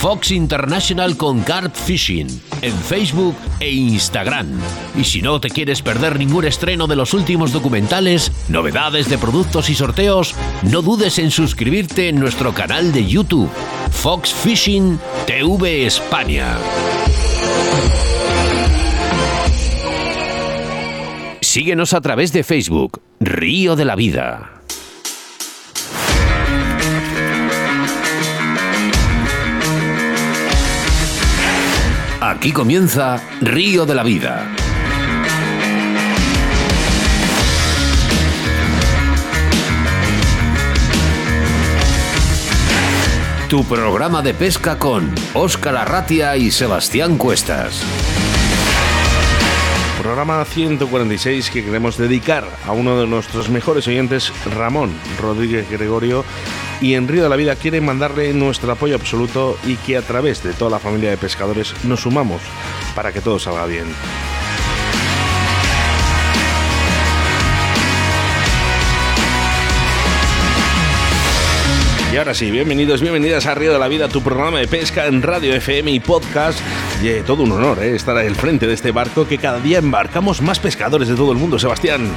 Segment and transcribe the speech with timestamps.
[0.00, 2.26] Fox International con Carp Fishing
[2.62, 4.48] en Facebook e Instagram.
[4.96, 9.68] Y si no te quieres perder ningún estreno de los últimos documentales, novedades de productos
[9.68, 13.50] y sorteos, no dudes en suscribirte en nuestro canal de YouTube,
[13.90, 16.56] Fox Fishing TV España.
[21.42, 24.59] Síguenos a través de Facebook, Río de la Vida.
[32.40, 34.50] Aquí comienza Río de la Vida.
[43.50, 47.82] Tu programa de pesca con Óscar Arratia y Sebastián Cuestas.
[50.02, 56.24] Programa 146 que queremos dedicar a uno de nuestros mejores oyentes, Ramón Rodríguez Gregorio,
[56.80, 60.42] y en Río de la Vida quiere mandarle nuestro apoyo absoluto y que a través
[60.42, 62.40] de toda la familia de pescadores nos sumamos
[62.94, 63.86] para que todo salga bien.
[72.12, 75.22] Y ahora sí, bienvenidos, bienvenidas a Río de la Vida, tu programa de pesca en
[75.22, 76.58] Radio FM y podcast.
[77.00, 79.78] Y eh, todo un honor eh, estar al frente de este barco que cada día
[79.78, 81.56] embarcamos más pescadores de todo el mundo.
[81.60, 82.10] Sebastián.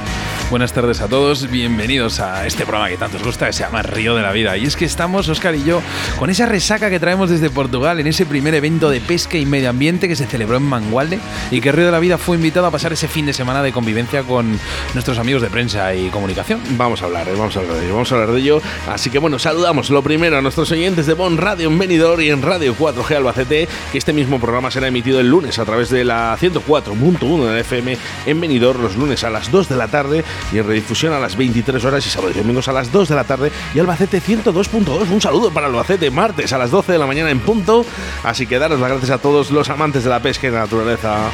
[0.50, 3.82] Buenas tardes a todos, bienvenidos a este programa que tanto os gusta, que se llama
[3.82, 4.56] Río de la Vida.
[4.58, 5.80] Y es que estamos, Oscar y yo,
[6.18, 9.70] con esa resaca que traemos desde Portugal en ese primer evento de pesca y medio
[9.70, 11.18] ambiente que se celebró en Mangualde
[11.50, 13.72] y que Río de la Vida fue invitado a pasar ese fin de semana de
[13.72, 14.58] convivencia con
[14.92, 16.60] nuestros amigos de prensa y comunicación.
[16.76, 18.62] Vamos a hablar, eh, vamos a hablar de ello, vamos a hablar de ello.
[18.86, 22.30] Así que bueno, saludamos lo primero a nuestros oyentes de Bon Radio en Benidorm y
[22.30, 26.04] en Radio 4G Albacete, que este mismo programa será emitido el lunes a través de
[26.04, 30.58] la 104.1 de FM en Benidorm los lunes a las 2 de la tarde y
[30.58, 33.24] en redifusión a las 23 horas y sábados y domingos a las 2 de la
[33.24, 35.10] tarde y Albacete 102.2.
[35.10, 37.84] Un saludo para Albacete, martes a las 12 de la mañana en punto.
[38.22, 41.30] Así que daros las gracias a todos los amantes de la pesca y la naturaleza.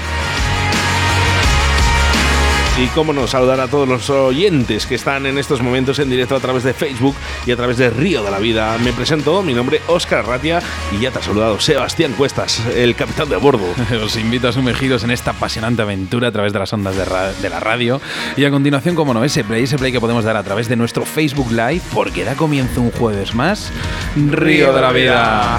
[2.81, 6.35] Y cómo no, saludar a todos los oyentes que están en estos momentos en directo
[6.35, 7.15] a través de Facebook
[7.45, 8.79] y a través de Río de la Vida.
[8.79, 12.95] Me presento, mi nombre es Óscar Ratia y ya te ha saludado Sebastián Cuestas, el
[12.95, 13.67] capitán de bordo.
[14.03, 17.61] Os invito a sumergiros en esta apasionante aventura a través de las ondas de, la
[17.61, 18.01] radio.
[18.39, 20.77] Y a continuación, como no, ese play, ese play que podemos dar a través de
[20.77, 23.71] nuestro Facebook Live, porque da comienzo un jueves más.
[24.17, 25.59] Río de la Vida.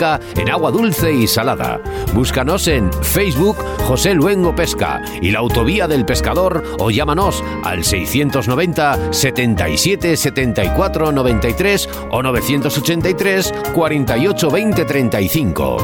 [0.01, 1.79] en agua dulce y salada.
[2.13, 3.57] Búscanos en Facebook
[3.87, 11.89] José Luengo Pesca y la Autovía del Pescador o llámanos al 690 77 74 93
[12.09, 15.77] o 983 48 20 35.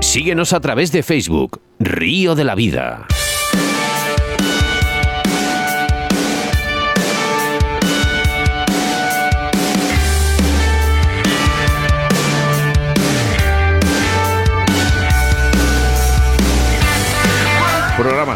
[0.00, 3.06] Síguenos a través de Facebook, Río de la Vida.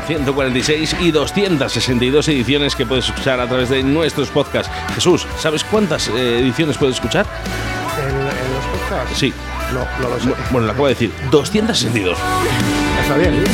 [0.08, 4.72] 146 y 262 ediciones que puedes escuchar a través de nuestros podcasts.
[4.94, 7.26] Jesús, ¿sabes cuántas eh, ediciones puedes escuchar?
[8.00, 9.19] ¿En, en los podcasts?
[9.19, 9.32] Sí.
[9.72, 10.31] No, no lo sé.
[10.50, 11.12] Bueno, lo acabo de decir.
[11.31, 12.16] 262.
[13.02, 13.44] Está bien.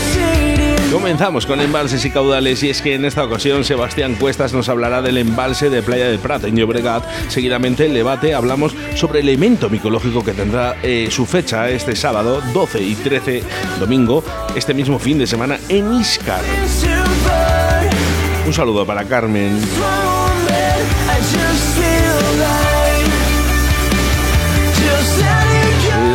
[0.95, 5.03] Comenzamos con embalses y caudales y es que en esta ocasión Sebastián Cuestas nos hablará
[5.03, 7.05] del embalse de Playa del Prat en Llobregat.
[7.27, 12.41] Seguidamente el debate hablamos sobre el evento micológico que tendrá eh, su fecha este sábado
[12.53, 13.43] 12 y 13
[13.81, 14.23] domingo,
[14.55, 16.45] este mismo fin de semana en Iscar.
[18.47, 19.59] Un saludo para Carmen.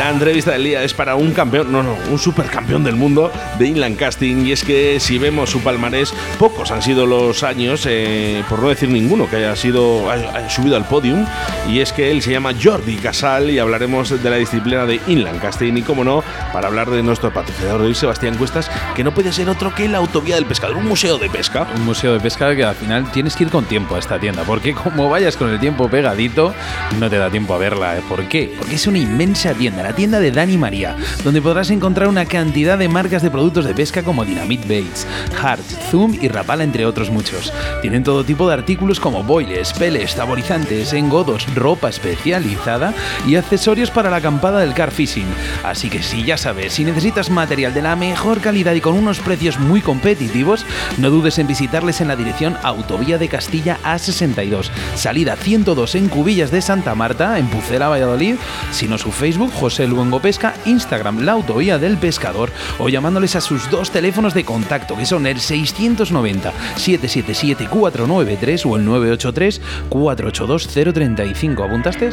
[0.10, 3.98] Entrevista del día es para un campeón, no, no, un supercampeón del mundo de inland
[3.98, 4.46] casting.
[4.46, 8.70] Y es que si vemos su palmarés, pocos han sido los años, eh, por no
[8.70, 11.26] decir ninguno, que haya sido haya subido al podium.
[11.68, 15.42] Y es que él se llama Jordi Casal y hablaremos de la disciplina de inland
[15.42, 15.74] casting.
[15.78, 16.24] Y como no,
[16.54, 19.88] para hablar de nuestro patrocinador de hoy, Sebastián Cuestas, que no puede ser otro que
[19.88, 21.68] la Autovía del Pescador, un museo de pesca.
[21.76, 24.44] Un museo de pesca que al final tienes que ir con tiempo a esta tienda,
[24.44, 26.54] porque como vayas con el tiempo pegadito,
[27.00, 27.98] no te da tiempo a verla.
[28.08, 28.54] ¿Por qué?
[28.58, 32.78] Porque es una inmensa tienda, la tienda de Dani María, donde podrás encontrar una cantidad
[32.78, 35.06] de marcas de productos de pesca como Dynamite Baits,
[35.44, 37.52] Hart, Zoom y Rapala, entre otros muchos.
[37.82, 42.94] Tienen todo tipo de artículos como boiles, peles, saborizantes, engodos, ropa especializada
[43.28, 45.28] y accesorios para la acampada del car fishing.
[45.66, 49.20] Así que si ya sabes, si necesitas material de la mejor calidad y con unos
[49.20, 50.66] precios muy competitivos,
[50.98, 56.52] no dudes en visitarles en la dirección Autovía de Castilla A62, salida 102 en Cubillas
[56.52, 58.36] de Santa Marta, en Pucela, Valladolid,
[58.72, 63.70] sino su Facebook José Luengo Pesca, Instagram La Autovía del Pescador o llamándoles a sus
[63.70, 71.64] dos teléfonos de contacto que son el 690 777 493 o el 983 482 035.
[71.64, 72.10] ¿Apuntaste?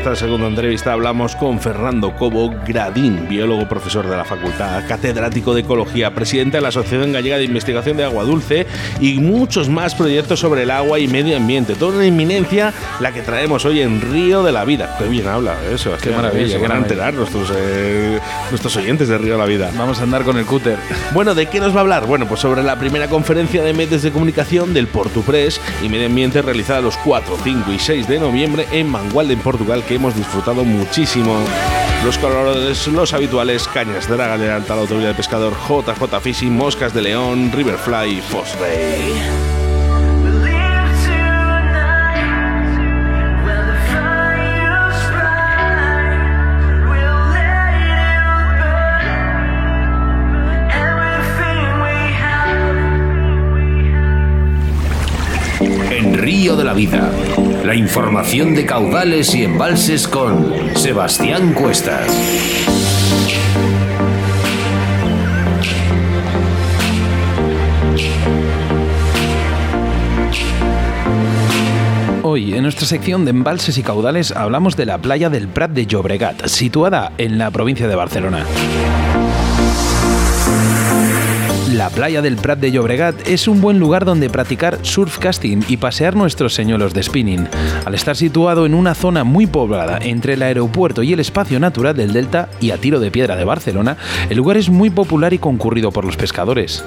[0.00, 5.60] Esta segunda entrevista hablamos con Fernando Cobo Gradín, biólogo profesor de la facultad, catedrático de
[5.60, 8.66] ecología, presidente de la Asociación Gallega de Investigación de Agua Dulce
[8.98, 11.74] y muchos más proyectos sobre el agua y medio ambiente.
[11.74, 14.96] Toda una inminencia la que traemos hoy en Río de la Vida.
[14.98, 15.92] Qué bien habla eso.
[16.02, 16.56] Qué maravilla.
[16.56, 18.18] Se van a enterar nuestros, eh,
[18.48, 19.70] nuestros oyentes de Río de la Vida.
[19.76, 20.78] Vamos a andar con el cúter.
[21.12, 22.06] Bueno, ¿de qué nos va a hablar?
[22.06, 26.40] Bueno, pues sobre la primera conferencia de medios de comunicación del Portupress y medio ambiente
[26.40, 30.64] realizada los 4, 5 y 6 de noviembre en Mangualde, en Portugal, que hemos disfrutado
[30.64, 31.36] muchísimo.
[32.04, 36.56] Los colores, los habituales, cañas de la de alta, la autoridad de pescador, JJ Fishing,
[36.56, 39.14] moscas de león, Riverfly y Fosray.
[56.14, 57.10] Río de la Vida
[57.70, 62.10] la información de caudales y embalses con Sebastián Cuestas.
[72.24, 75.86] Hoy, en nuestra sección de embalses y caudales, hablamos de la playa del Prat de
[75.86, 78.46] Llobregat, situada en la provincia de Barcelona.
[81.80, 86.14] La playa del Prat de Llobregat es un buen lugar donde practicar surfcasting y pasear
[86.14, 87.48] nuestros señuelos de spinning.
[87.86, 91.96] Al estar situado en una zona muy poblada entre el aeropuerto y el espacio natural
[91.96, 93.96] del Delta y a tiro de piedra de Barcelona,
[94.28, 96.84] el lugar es muy popular y concurrido por los pescadores.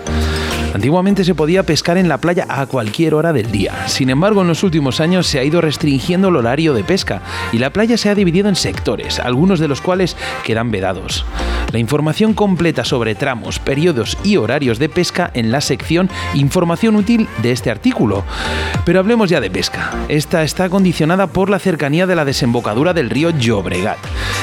[0.73, 3.87] Antiguamente se podía pescar en la playa a cualquier hora del día.
[3.87, 7.21] Sin embargo, en los últimos años se ha ido restringiendo el horario de pesca
[7.51, 11.25] y la playa se ha dividido en sectores, algunos de los cuales quedan vedados.
[11.71, 17.27] La información completa sobre tramos, periodos y horarios de pesca en la sección Información útil
[17.41, 18.23] de este artículo.
[18.85, 19.91] Pero hablemos ya de pesca.
[20.07, 23.97] Esta está condicionada por la cercanía de la desembocadura del río Llobregat.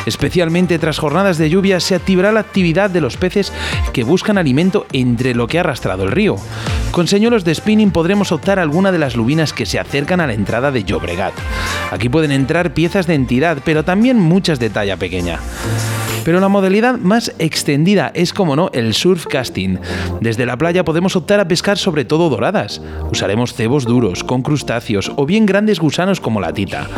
[0.06, 3.52] Especialmente tras jornadas de lluvia se activará la actividad de los peces
[3.92, 6.19] que buscan alimento entre lo que ha arrastrado el río.
[6.90, 10.34] Con señuelos de spinning podremos optar alguna de las lubinas que se acercan a la
[10.34, 11.32] entrada de Llobregat.
[11.90, 15.38] Aquí pueden entrar piezas de entidad, pero también muchas de talla pequeña.
[16.24, 19.78] Pero la modalidad más extendida es, como no, el surf casting.
[20.20, 22.80] Desde la playa podemos optar a pescar sobre todo doradas.
[23.10, 26.88] Usaremos cebos duros, con crustáceos o bien grandes gusanos como la tita.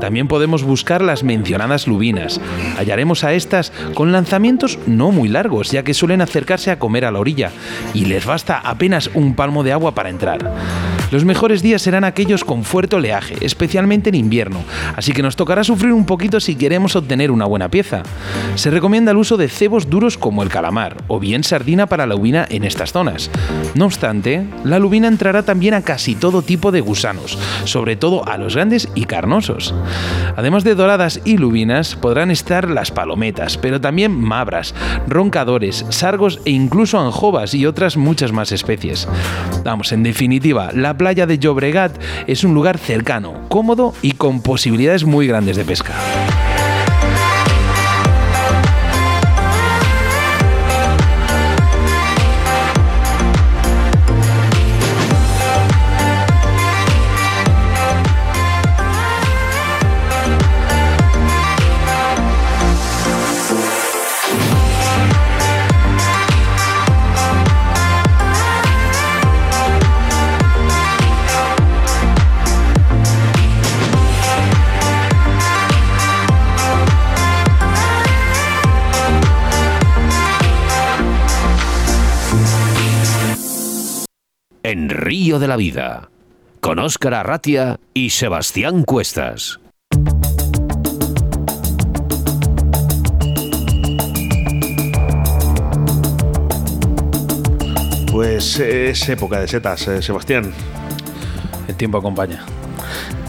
[0.00, 2.40] También podemos buscar las mencionadas lubinas.
[2.76, 7.10] Hallaremos a estas con lanzamientos no muy largos, ya que suelen acercarse a comer a
[7.10, 7.50] la orilla,
[7.94, 10.52] y les basta apenas un palmo de agua para entrar.
[11.10, 14.64] Los mejores días serán aquellos con fuerte oleaje, especialmente en invierno,
[14.96, 18.02] así que nos tocará sufrir un poquito si queremos obtener una buena pieza.
[18.66, 22.16] Se recomienda el uso de cebos duros como el calamar, o bien sardina para la
[22.16, 23.30] lubina en estas zonas.
[23.76, 28.36] No obstante, la lubina entrará también a casi todo tipo de gusanos, sobre todo a
[28.38, 29.72] los grandes y carnosos.
[30.34, 34.74] Además de doradas y lubinas, podrán estar las palometas, pero también mabras,
[35.06, 39.06] roncadores, sargos e incluso anjovas y otras muchas más especies.
[39.62, 41.96] Vamos, en definitiva, la playa de Llobregat
[42.26, 45.94] es un lugar cercano, cómodo y con posibilidades muy grandes de pesca.
[85.38, 86.08] De la Vida,
[86.60, 89.60] con Óscar Arratia y Sebastián Cuestas.
[98.10, 100.52] Pues es época de setas, eh, Sebastián.
[101.68, 102.44] El tiempo acompaña.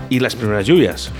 [0.09, 1.11] Y las primeras lluvias.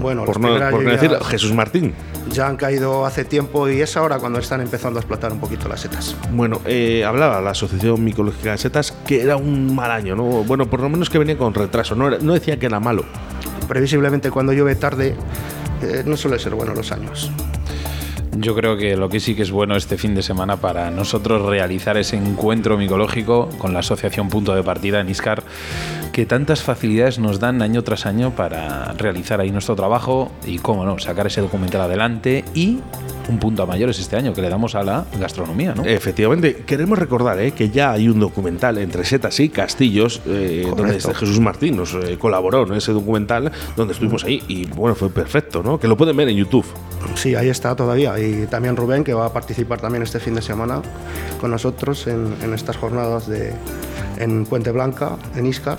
[0.00, 1.94] Bueno, Por las no, primeras por no decir Jesús Martín.
[2.32, 5.68] Ya han caído hace tiempo y es ahora cuando están empezando a explotar un poquito
[5.68, 6.16] las setas.
[6.32, 10.24] Bueno, eh, hablaba la Asociación Micológica de Setas que era un mal año, ¿no?
[10.44, 13.04] Bueno, por lo menos que venía con retraso, no, era- no decía que era malo.
[13.68, 15.14] Previsiblemente cuando llueve tarde
[15.82, 17.30] eh, no suele ser bueno los años.
[18.34, 21.42] Yo creo que lo que sí que es bueno este fin de semana para nosotros
[21.42, 25.42] realizar ese encuentro micológico con la Asociación Punto de Partida en Iscar,
[26.12, 30.84] que tantas facilidades nos dan año tras año para realizar ahí nuestro trabajo y, cómo
[30.84, 32.80] no, sacar ese documental adelante y
[33.28, 35.84] un punto a mayores este año que le damos a la gastronomía, ¿no?
[35.84, 40.96] Efectivamente, queremos recordar eh, que ya hay un documental entre setas y castillos eh, donde
[40.96, 45.08] este Jesús Martín nos eh, colaboró en ese documental donde estuvimos ahí y bueno, fue
[45.08, 45.78] perfecto, ¿no?
[45.78, 46.66] Que lo pueden ver en YouTube.
[47.14, 48.18] Sí, ahí está todavía.
[48.18, 50.82] Y también Rubén, que va a participar también este fin de semana
[51.40, 53.52] con nosotros en, en estas jornadas de,
[54.18, 55.78] en Puente Blanca, en Iscar,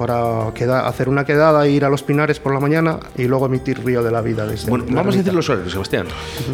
[0.00, 3.84] para queda- hacer una quedada ir a los Pinares por la mañana y luego emitir
[3.84, 6.06] Río de la Vida desde Bueno, la vamos a decir los horarios, Sebastián.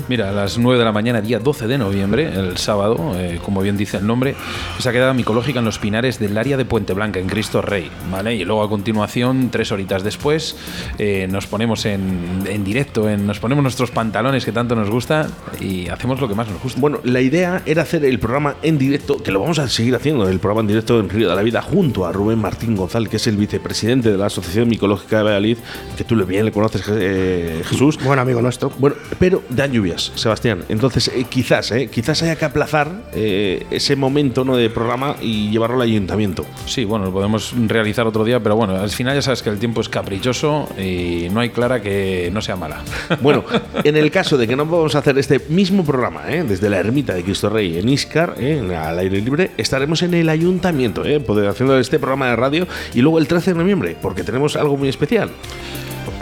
[0.09, 3.61] Mira, a las 9 de la mañana, día 12 de noviembre, el sábado, eh, como
[3.63, 4.35] bien dice el nombre,
[4.81, 8.35] esa quedada micológica en los pinares del área de Puente Blanca, en Cristo Rey, ¿vale?
[8.35, 10.57] Y luego a continuación, tres horitas después,
[10.99, 15.29] eh, nos ponemos en, en directo, en, nos ponemos nuestros pantalones que tanto nos gusta
[15.61, 16.81] y hacemos lo que más nos gusta.
[16.81, 20.29] Bueno, la idea era hacer el programa en directo, que lo vamos a seguir haciendo,
[20.29, 23.19] el programa en directo en Río de la Vida, junto a Rubén Martín González, que
[23.19, 25.59] es el vicepresidente de la Asociación Micológica de Valladolid,
[25.97, 27.99] que tú le- bien le conoces, eh, Jesús.
[28.03, 28.71] Buen amigo nuestro.
[28.79, 30.65] Bueno, pero dan lluvias, Sebastián.
[30.69, 34.57] Entonces, eh, quizás, eh, quizás haya que aplazar eh, ese momento ¿no?
[34.57, 36.45] de programa y llevarlo al ayuntamiento.
[36.67, 39.59] Sí, bueno, lo podemos realizar otro día, pero bueno, al final ya sabes que el
[39.59, 42.83] tiempo es caprichoso y no hay clara que no sea mala.
[43.23, 43.45] Bueno,
[43.85, 46.45] en el caso de que no podamos hacer este mismo programa ¿eh?
[46.47, 48.59] desde la ermita de Cristo Rey en Iscar, ¿eh?
[48.59, 51.19] en- al aire libre, estaremos en el ayuntamiento, ¿eh?
[51.21, 54.77] poder haciendo este programa de radio y luego el 13 de noviembre, porque tenemos algo
[54.77, 55.31] muy especial.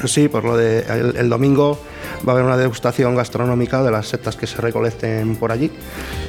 [0.07, 1.79] Sí, por lo de el, el domingo
[2.27, 5.71] va a haber una degustación gastronómica de las setas que se recolecten por allí,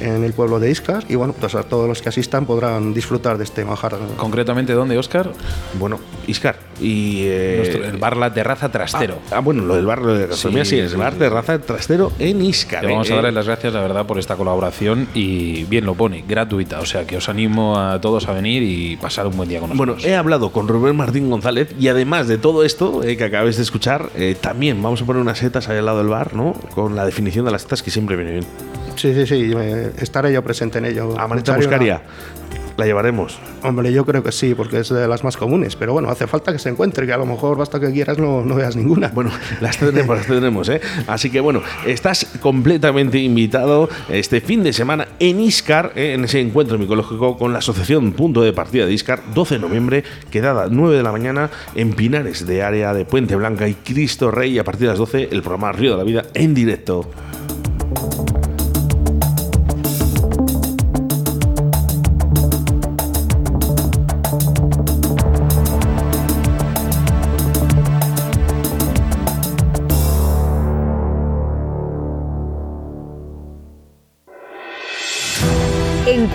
[0.00, 1.04] en el pueblo de Iscar.
[1.08, 3.96] Y bueno, pues a todos los que asistan podrán disfrutar de este manjar.
[4.16, 5.30] Concretamente, ¿dónde, Oscar?
[5.78, 6.56] Bueno, Iscar.
[6.80, 7.22] Y.
[7.26, 9.18] eh, Nuestro- el bar La Terraza Trastero.
[9.30, 11.18] Ah, bueno, lo del bar lo de la gastronomía, sí, Sí, es el bar sí.
[11.20, 12.84] de raza trastero en Iscar.
[12.84, 13.12] Vamos ¿eh?
[13.12, 16.80] a darles las gracias, la verdad, por esta colaboración y bien lo pone, gratuita.
[16.80, 19.70] O sea que os animo a todos a venir y pasar un buen día con
[19.70, 20.10] Bueno, nosotros.
[20.12, 23.62] he hablado con Rubén Martín González y además de todo esto eh, que acabáis de
[23.62, 26.52] escuchar, eh, también vamos a poner unas setas ahí al lado del bar, ¿no?
[26.74, 28.44] Con la definición de las setas que siempre viene bien.
[28.96, 29.52] Sí, sí, sí,
[29.98, 31.18] estaré yo presente en ello.
[31.18, 32.02] Amanita una- Buscaría,
[32.76, 33.38] la llevaremos.
[33.62, 35.76] Hombre, yo creo que sí, porque es de las más comunes.
[35.76, 38.44] Pero bueno, hace falta que se encuentre, que a lo mejor basta que quieras no,
[38.44, 39.08] no veas ninguna.
[39.08, 39.30] Bueno,
[39.60, 40.80] las tenemos, las tenemos, ¿eh?
[41.06, 46.14] Así que bueno, estás completamente invitado este fin de semana en Iscar, ¿eh?
[46.14, 50.04] en ese encuentro micológico con la Asociación Punto de Partida de Iscar, 12 de noviembre,
[50.30, 54.58] quedada 9 de la mañana en Pinares de área de Puente Blanca y Cristo Rey,
[54.58, 57.08] a partir de las 12 el programa Río de la Vida en directo.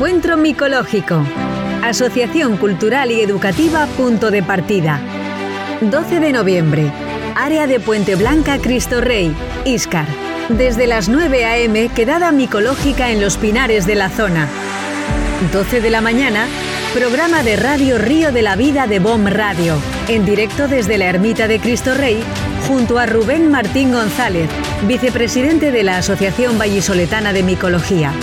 [0.02, 1.24] Encuentro micológico.
[1.84, 5.00] Asociación Cultural y Educativa Punto de Partida.
[5.80, 6.92] 12 de noviembre.
[7.36, 9.32] Área de Puente Blanca Cristo Rey,
[9.64, 10.08] Iscar.
[10.50, 11.90] Desde las 9 a.m.
[11.90, 14.48] quedada micológica en los pinares de la zona.
[15.54, 16.48] 12 de la mañana,
[16.96, 19.76] programa de radio Río de la Vida de BOM Radio,
[20.08, 22.24] en directo desde la Ermita de Cristo Rey,
[22.68, 24.50] junto a Rubén Martín González,
[24.88, 28.14] vicepresidente de la Asociación Vallisoletana de Micología.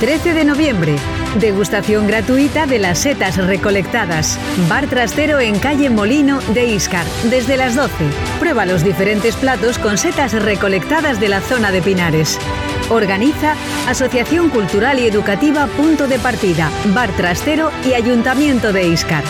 [0.00, 0.96] 13 de noviembre,
[1.40, 4.38] degustación gratuita de las setas recolectadas.
[4.68, 7.92] Bar trastero en calle Molino de Iscar, desde las 12.
[8.38, 12.38] Prueba los diferentes platos con setas recolectadas de la zona de Pinares.
[12.90, 13.54] Organiza
[13.88, 19.24] Asociación Cultural y Educativa Punto de Partida, Bar Trastero y Ayuntamiento de Iscar.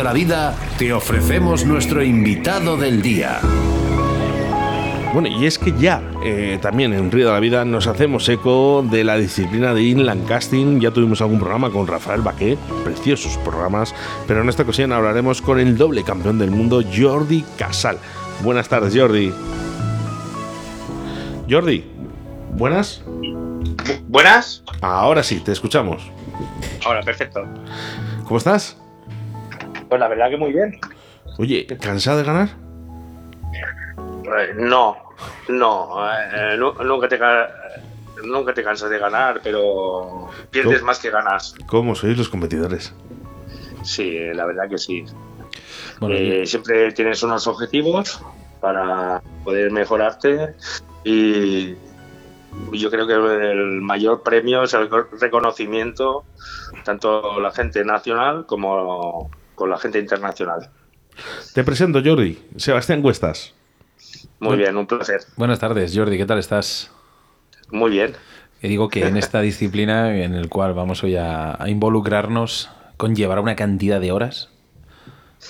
[0.00, 3.38] De la Vida te ofrecemos nuestro invitado del día.
[5.12, 8.82] Bueno, y es que ya eh, también en Río de la Vida nos hacemos eco
[8.90, 10.80] de la disciplina de inland casting.
[10.80, 13.94] Ya tuvimos algún programa con Rafael Baqué, preciosos programas,
[14.26, 17.98] pero en esta ocasión hablaremos con el doble campeón del mundo, Jordi Casal.
[18.42, 19.34] Buenas tardes, Jordi.
[21.50, 21.84] Jordi,
[22.52, 23.02] ¿buenas?
[24.08, 24.64] ¿Buenas?
[24.80, 26.10] Ahora sí, te escuchamos.
[26.86, 27.44] Ahora, perfecto.
[28.24, 28.78] ¿Cómo estás?
[29.90, 30.78] Pues la verdad que muy bien.
[31.38, 32.48] Oye, ¿cansado de ganar?
[33.52, 34.96] Eh, no,
[35.48, 36.08] no.
[36.08, 37.50] eh, nu- nunca, te, ca-
[38.24, 40.86] nunca te cansas de ganar, pero pierdes ¿Cómo?
[40.86, 41.54] más que ganas.
[41.66, 42.94] ¿Cómo sois los competidores?
[43.82, 45.04] Sí, la verdad que sí.
[45.98, 48.20] Bueno, Eh, siempre tienes unos objetivos
[48.60, 50.54] para poder mejorarte
[51.02, 51.74] y
[52.72, 54.88] yo creo que el mayor premio es el
[55.20, 56.24] reconocimiento
[56.84, 60.70] tanto la gente nacional como con la gente internacional.
[61.52, 62.38] Te presento, Jordi.
[62.56, 63.52] Sebastián Cuestas.
[64.38, 65.20] Muy bien, un placer.
[65.36, 66.90] buenas tardes, Jordi, ¿qué tal estás?
[67.70, 68.14] Muy bien.
[68.62, 73.42] Y digo que en esta disciplina en el cual vamos hoy a, a involucrarnos conllevará
[73.42, 74.48] una cantidad de horas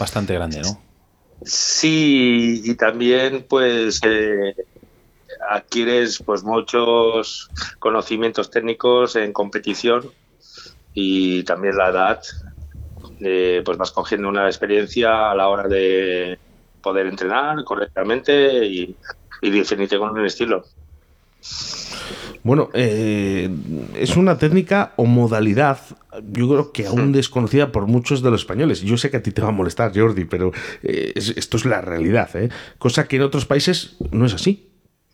[0.01, 0.83] bastante grande, ¿no?
[1.45, 4.57] Sí, y también pues eh,
[5.49, 7.49] adquieres pues muchos
[7.79, 10.11] conocimientos técnicos en competición
[10.95, 12.23] y también la edad,
[13.21, 16.39] eh, pues vas cogiendo una experiencia a la hora de
[16.83, 18.97] poder entrenar correctamente y,
[19.43, 20.65] y definirte con un estilo.
[22.43, 23.51] Bueno, eh,
[23.97, 25.79] es una técnica o modalidad,
[26.33, 28.81] yo creo que aún desconocida por muchos de los españoles.
[28.81, 31.67] Yo sé que a ti te va a molestar, Jordi, pero eh, es- esto es
[31.67, 32.49] la realidad, ¿eh?
[32.79, 34.67] Cosa que en otros países no es así.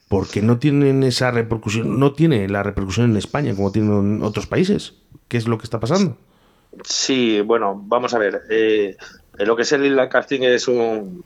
[0.08, 4.46] Porque no tienen esa repercusión, no tiene la repercusión en España como tiene en otros
[4.46, 4.94] países.
[5.26, 6.16] ¿Qué es lo que está pasando?
[6.84, 8.42] Sí, bueno, vamos a ver.
[8.50, 8.96] eh,
[9.38, 11.22] lo que es el inline casting es un,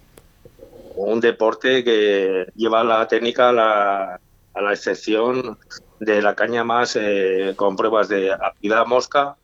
[0.96, 4.20] un deporte que lleva la técnica a la,
[4.54, 5.58] a la excepción
[5.98, 9.36] de la caña más eh, con pruebas de apticidad mosca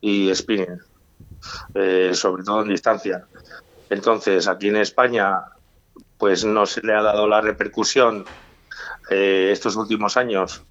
[0.00, 0.80] y spinning,
[1.74, 3.26] eh, sobre todo en distancia.
[3.88, 5.42] Entonces, aquí en España,
[6.16, 8.24] pues no se le ha dado la repercusión
[9.10, 10.64] estos últimos años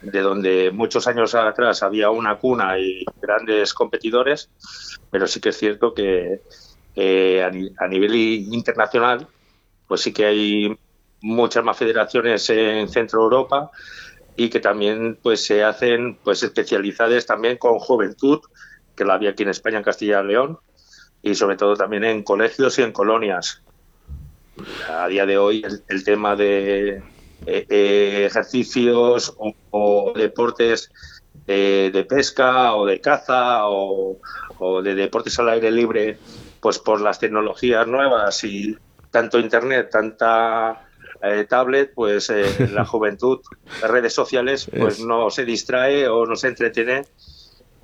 [0.00, 4.50] de donde muchos años atrás había una cuna y grandes competidores,
[5.10, 6.42] pero sí que es cierto que
[7.42, 9.28] a, ni- a nivel internacional,
[9.86, 10.78] pues sí que hay
[11.20, 13.70] muchas más federaciones en Centro Europa
[14.36, 18.40] y que también pues se hacen pues especializadas también con juventud,
[18.94, 20.58] que la había aquí en España, en Castilla y León,
[21.22, 23.62] y sobre todo también en colegios y en colonias.
[24.88, 27.02] A día de hoy el tema de
[27.46, 30.90] eh, eh, ejercicios o, o deportes
[31.46, 34.18] eh, de pesca o de caza o,
[34.58, 36.18] o de deportes al aire libre,
[36.60, 38.76] pues por las tecnologías nuevas y
[39.10, 40.86] tanto internet, tanta
[41.22, 43.40] eh, tablet, pues eh, la juventud,
[43.80, 47.02] las redes sociales, pues Es- no se distrae o no se entretiene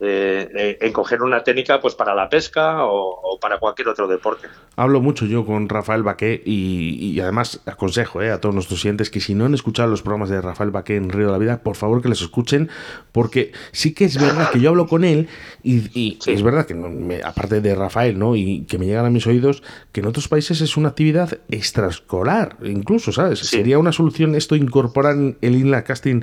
[0.01, 4.09] eh, eh, en coger una técnica pues para la pesca o, o para cualquier otro
[4.09, 4.49] deporte.
[4.77, 9.09] Hablo mucho yo con Rafael Baqué y, y además aconsejo eh, a todos nuestros clientes
[9.09, 11.63] que si no han escuchado los programas de Rafael Baqué en Río de la Vida,
[11.63, 12.69] por favor que les escuchen,
[13.13, 15.29] porque sí que es verdad que yo hablo con él
[15.63, 16.33] y, y Sí.
[16.33, 18.35] es verdad que me- aparte de Rafael, ¿no?
[18.37, 22.57] Y que me llegan a mis oídos, que en otros países es una actividad extraescolar,
[22.65, 23.39] incluso, ¿sabes?
[23.41, 23.47] Sí.
[23.59, 26.23] ¿Sería una solución esto incorporar el inline casting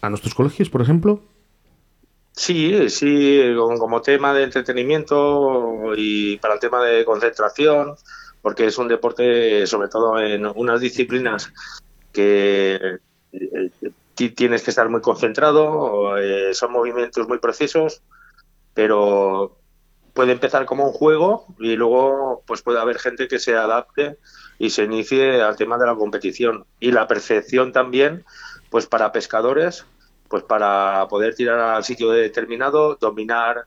[0.00, 1.22] a nuestros colegios, por ejemplo?
[2.34, 7.94] Sí, sí, como, como tema de entretenimiento y para el tema de concentración,
[8.40, 11.52] porque es un deporte, sobre todo en unas disciplinas
[12.12, 12.98] que
[13.32, 13.72] eh,
[14.14, 18.02] ti- tienes que estar muy concentrado, eh, son movimientos muy precisos,
[18.74, 19.58] pero
[20.14, 24.18] puede empezar como un juego y luego pues puede haber gente que se adapte
[24.58, 26.66] y se inicie al tema de la competición.
[26.78, 28.24] Y la percepción también
[28.70, 29.86] pues para pescadores
[30.32, 33.66] pues para poder tirar al sitio determinado dominar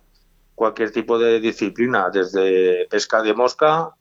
[0.55, 3.91] cualquier tipo de disciplina desde pesca de mosca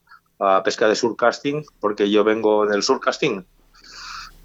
[0.41, 3.45] a pesca de surcasting porque yo vengo del surcasting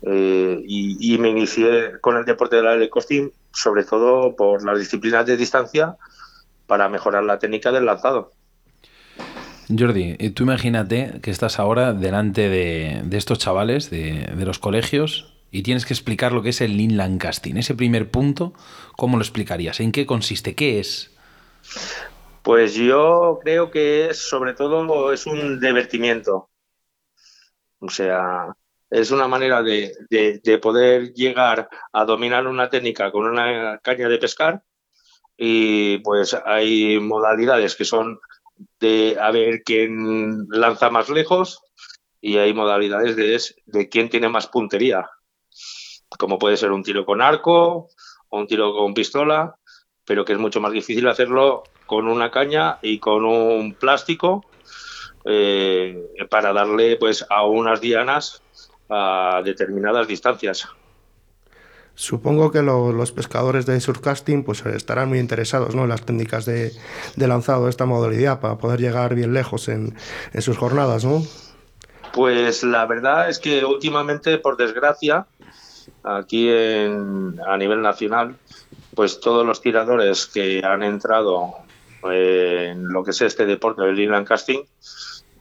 [0.02, 5.26] eh, y, me inicié con el deporte del aire costing sobre todo por las disciplinas
[5.26, 5.96] de distancia
[6.68, 8.34] para mejorar la técnica del lanzado.
[9.70, 15.64] Jordi, eh, tú imagínate que estás ahora delante de, estos chavales de los colegios y
[15.64, 17.56] tienes que explicar lo que es el inland casting.
[17.58, 18.54] Ese primer punto,
[18.96, 19.80] ¿cómo lo explicarías?
[19.80, 20.56] ¿En qué consiste?
[20.56, 21.12] ¿Qué es?
[22.44, 26.50] Pues yo creo que es sobre todo es un divertimiento.
[27.80, 28.54] O sea,
[28.90, 34.10] es una manera de, de- de poder llegar a dominar una técnica con una caña
[34.10, 34.64] de pescar
[35.38, 38.20] y pues hay modalidades que son
[38.80, 41.62] de a ver quién lanza más lejos
[42.22, 45.10] y hay modalidades de, de quién tiene más puntería,
[46.18, 47.90] como puede ser un tiro con arco
[48.30, 49.56] o un tiro con pistola,
[50.06, 54.46] pero que es mucho más difícil hacerlo con una caña y con un plástico
[55.26, 58.42] eh, para darle pues a unas dianas
[58.90, 60.68] a determinadas distancias.
[62.00, 65.84] Supongo que los pescadores de surfcasting pues estarán muy interesados ¿no?
[65.84, 66.72] en las técnicas de,
[67.18, 69.98] lanzado de esta modalidad para poder llegar bien lejos en,
[70.32, 71.22] en, sus jornadas, ¿no?
[72.14, 75.28] Pues la verdad es que últimamente, por desgracia,
[76.04, 78.38] aquí a nivel nacional,
[78.96, 81.56] pues todos los tiradores que han entrado
[82.12, 84.64] eh, en lo que es este deporte del inland casting,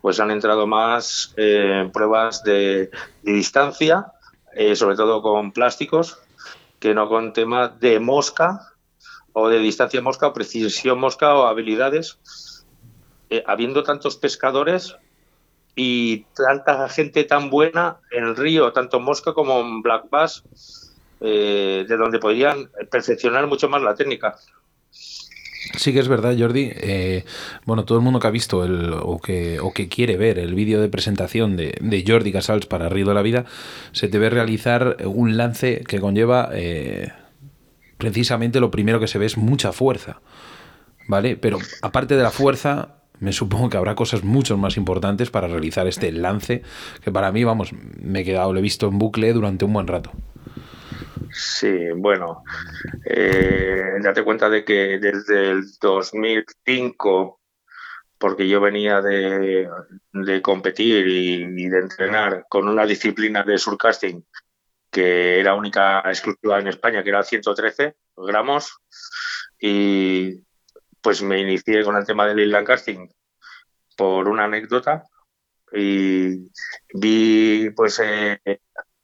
[0.01, 2.91] pues han entrado más eh, en pruebas de,
[3.23, 4.13] distancia,
[4.55, 6.19] eh, sobre todo con plásticos,
[6.79, 8.61] que no con temas de mosca
[9.33, 12.19] o de distancia mosca o precisión mosca o habilidades.
[13.47, 14.97] habiendo tantos pescadores,
[15.81, 20.43] y tanta gente tan buena en el río, tanto en Mosca como en Black Bass,
[21.21, 24.35] eh, de donde podrían perfeccionar mucho más la técnica.
[25.77, 26.73] Sí que es verdad, Jordi.
[26.75, 27.25] Eh,
[27.65, 30.57] bueno, todo el mundo que ha visto el, o, que, o que quiere ver el
[30.57, 33.45] vídeo de presentación de, Jordi Casals para Río de la Vida,
[33.93, 37.13] se debe realizar un lance que conlleva eh,
[37.99, 40.23] precisamente lo primero que se ve es mucha fuerza.
[41.07, 41.37] ¿Vale?
[41.37, 45.87] Pero aparte de la fuerza, me supongo que habrá cosas mucho más importantes para realizar
[45.87, 46.63] este lance,
[47.03, 49.87] que para mí, vamos, me he quedado, lo he visto en bucle durante un buen
[49.87, 50.13] rato.
[51.33, 52.43] Sí, bueno,
[53.05, 57.41] eh, date cuenta de que desde el 2005,
[58.19, 59.69] porque yo venía de,
[60.43, 64.25] competir y, de entrenar con una disciplina de surcasting
[64.91, 68.79] que era única exclusiva en España, que era 113 gramos,
[69.61, 70.43] y
[71.01, 73.09] pues me inicié con el tema del inland casting
[73.97, 75.05] por una anécdota
[75.73, 76.51] y
[76.95, 78.59] vi pues eh, eh,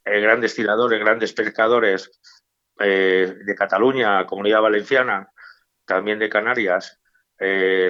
[0.05, 2.11] grandes tiradores, grandes pescadores
[2.79, 5.29] eh, de Cataluña, Comunidad Valenciana,
[5.85, 7.01] también de Canarias,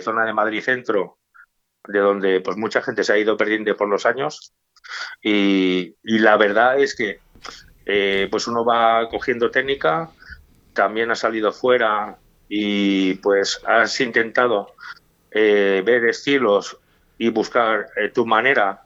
[0.01, 1.19] zona de Madrid Centro,
[1.87, 4.53] de donde pues mucha gente se ha ido perdiendo por los años.
[5.23, 7.21] Y, y la verdad es que
[8.31, 10.11] pues uno va cogiendo técnica,
[10.73, 12.19] también ha salido fuera
[12.57, 14.77] y pues has intentado
[15.33, 16.79] eh, ver estilos
[17.19, 18.85] y buscar eh, tu manera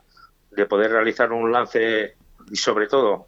[0.49, 2.15] de poder realizar un lance
[2.49, 3.27] y sobre todo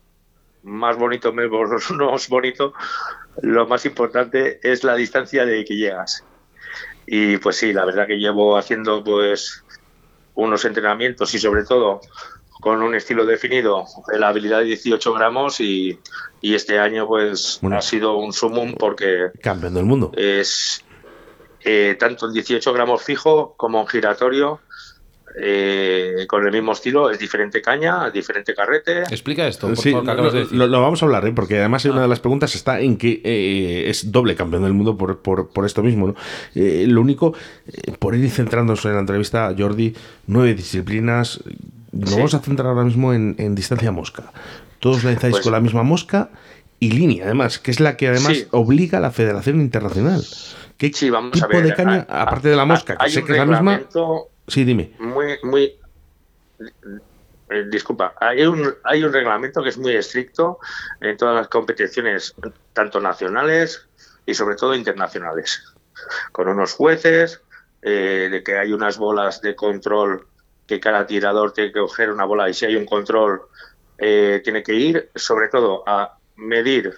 [0.64, 2.74] más bonito, menos bonito,
[3.44, 6.24] lo más importante es la distancia de que llegas.
[7.06, 9.64] Y pues sí, la verdad que llevo haciendo pues
[10.34, 12.02] unos entrenamientos y sobre todo
[12.62, 13.86] con un estilo definido,
[14.18, 16.00] la habilidad de 18 gramos y,
[16.42, 19.32] este año pues ha sido un sumum porque...
[19.42, 20.12] Campeón del mundo.
[20.16, 20.86] Es
[21.64, 24.62] eh, tanto en 18 gramos fijo como en giratorio.
[25.42, 29.04] Eh, con el mismo estilo, es diferente caña, diferente carrete.
[29.04, 29.94] Explica esto, por sí,
[30.52, 31.32] lo, vamos a hablar, ¿eh?
[31.32, 35.22] porque además una de las preguntas está en que es doble campeón del mundo por,
[35.22, 36.16] por, esto mismo.
[36.54, 37.34] lo único,
[38.00, 39.96] por ir centrándose en la entrevista, Jordi,
[40.28, 41.42] nueve disciplinas,
[41.92, 44.32] nos vamos a centrar ahora mismo en, distancia mosca.
[44.80, 46.30] Todos lanzáis pues con la misma mosca
[46.80, 50.24] y línea, además, que es la que además obliga a la Federación Internacional.
[50.78, 53.34] ¿Qué sí, vamos tipo a ver, de caña, aparte de la mosca, que sé que
[53.34, 53.82] es la misma?
[54.48, 54.94] Sí, dime.
[55.00, 55.76] Muy, muy.
[57.52, 60.60] Eh, disculpa, hay un, hay un reglamento que es muy estricto
[61.02, 62.34] en todas las competiciones,
[62.74, 63.86] tanto nacionales
[64.26, 65.74] y sobre todo internacionales,
[66.32, 67.42] con unos jueces,
[67.82, 70.28] eh, de que hay unas bolas de control
[70.72, 73.42] que cada tirador tiene que coger una bola y si hay un control
[73.98, 76.96] eh, tiene que ir sobre todo a medir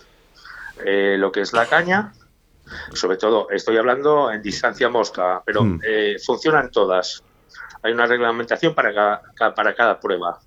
[0.86, 2.14] eh, lo que es la caña,
[2.94, 5.80] sobre todo estoy hablando en distancia mosca, pero mm.
[5.84, 7.24] eh, funcionan todas.
[7.82, 10.40] Hay una reglamentación para cada, para cada prueba.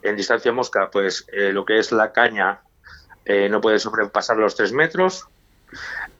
[0.00, 2.62] En distancia mosca, pues lo que es la caña
[3.50, 5.28] no puede sobrepasar los 3 metros.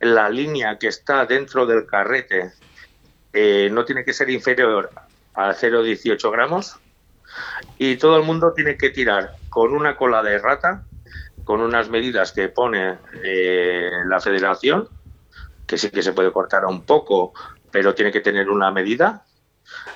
[0.01, 2.53] La línea que está dentro del carrete
[3.71, 4.91] no tiene que ser inferior
[5.49, 6.79] a 0,18 gramos
[7.79, 10.85] y todo el mundo tiene que tirar con una cola de rata,
[11.45, 14.89] con unas medidas que pone eh, la federación,
[15.67, 17.33] que sí que se puede cortar un poco,
[17.71, 19.25] pero tiene que tener una medida,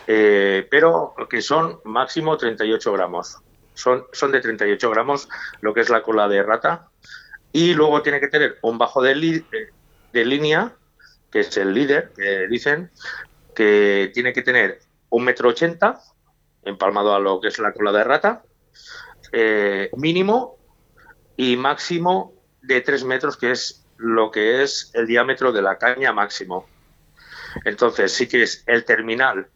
[0.07, 3.39] eh, pero que son máximo 38 gramos.
[3.75, 5.29] Son, son de 38 gramos
[5.61, 6.89] lo que es la cola de rata.
[7.53, 9.45] Y luego tiene que tener un bajo de,
[10.13, 10.73] de línea,
[11.31, 12.13] que es el líder,
[12.49, 12.91] dicen,
[13.55, 14.81] que tiene que tener
[15.15, 16.01] un metro ochenta,
[16.65, 18.43] empalmado a lo que es la cola de rata,
[19.33, 20.59] eh, mínimo
[21.37, 26.13] y máximo de tres metros, que es lo que es el diámetro de la caña
[26.13, 26.67] máximo.
[27.65, 29.47] Entonces, sí que es el terminal,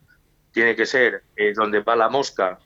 [0.52, 2.60] tiene que ser eh, donde va la mosca,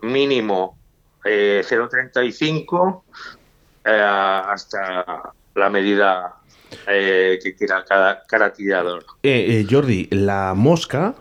[0.00, 0.78] mínimo
[1.22, 3.02] eh, 0,35
[3.84, 6.39] eh, hasta la medida
[6.86, 9.04] eh, que quiera cada, cada tirador.
[9.22, 11.14] Eh, eh, Jordi, la mosca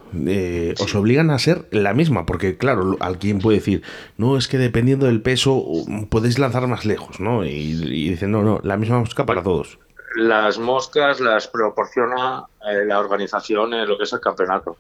[0.80, 3.84] os obligan a ser la misma, porque claro, alguien puede decir,
[4.18, 5.64] no, es que dependiendo del peso
[6.10, 7.46] podéis lanzar más lejos, ¿no?
[7.46, 9.80] Y, y dicen, no, no, la misma mosca para todos.
[10.16, 12.46] Las moscas las proporciona
[12.86, 14.78] la organización en lo que es el campeonato.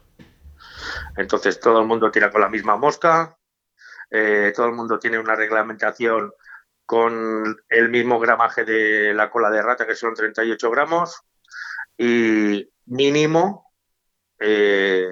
[1.18, 3.38] Entonces todo el mundo tira con la misma mosca,
[4.56, 6.32] todo el mundo tiene una reglamentación
[6.90, 11.22] con el mismo gramaje de la cola de rata, que son 38 gramos,
[11.96, 13.72] y mínimo,
[14.40, 15.08] eh,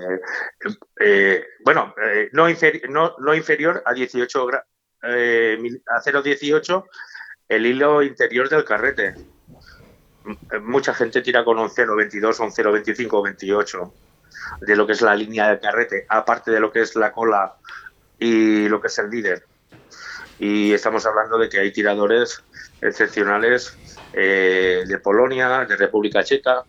[0.99, 5.07] eh, bueno, eh, no, inferior a 18 a
[6.01, 6.85] 0,18
[7.47, 9.13] el hilo interior del carrete.
[10.63, 13.93] Mucha gente tira con un 0,22 o un 0,25 o 28
[14.61, 17.55] de lo que es la línea del carrete, aparte de lo que es la cola
[18.17, 19.45] y lo que es el líder
[20.39, 22.43] y estamos hablando de que hay tiradores
[22.81, 23.77] excepcionales
[24.13, 26.63] eh, de Polonia, de República Checa,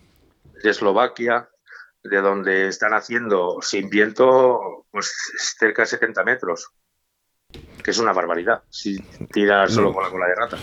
[0.63, 1.49] de Eslovaquia,
[2.03, 5.13] de donde están haciendo sin viento pues
[5.59, 6.73] cerca de 70 metros
[7.83, 8.99] que es una barbaridad si
[9.33, 10.59] tiras solo con la cola de rata.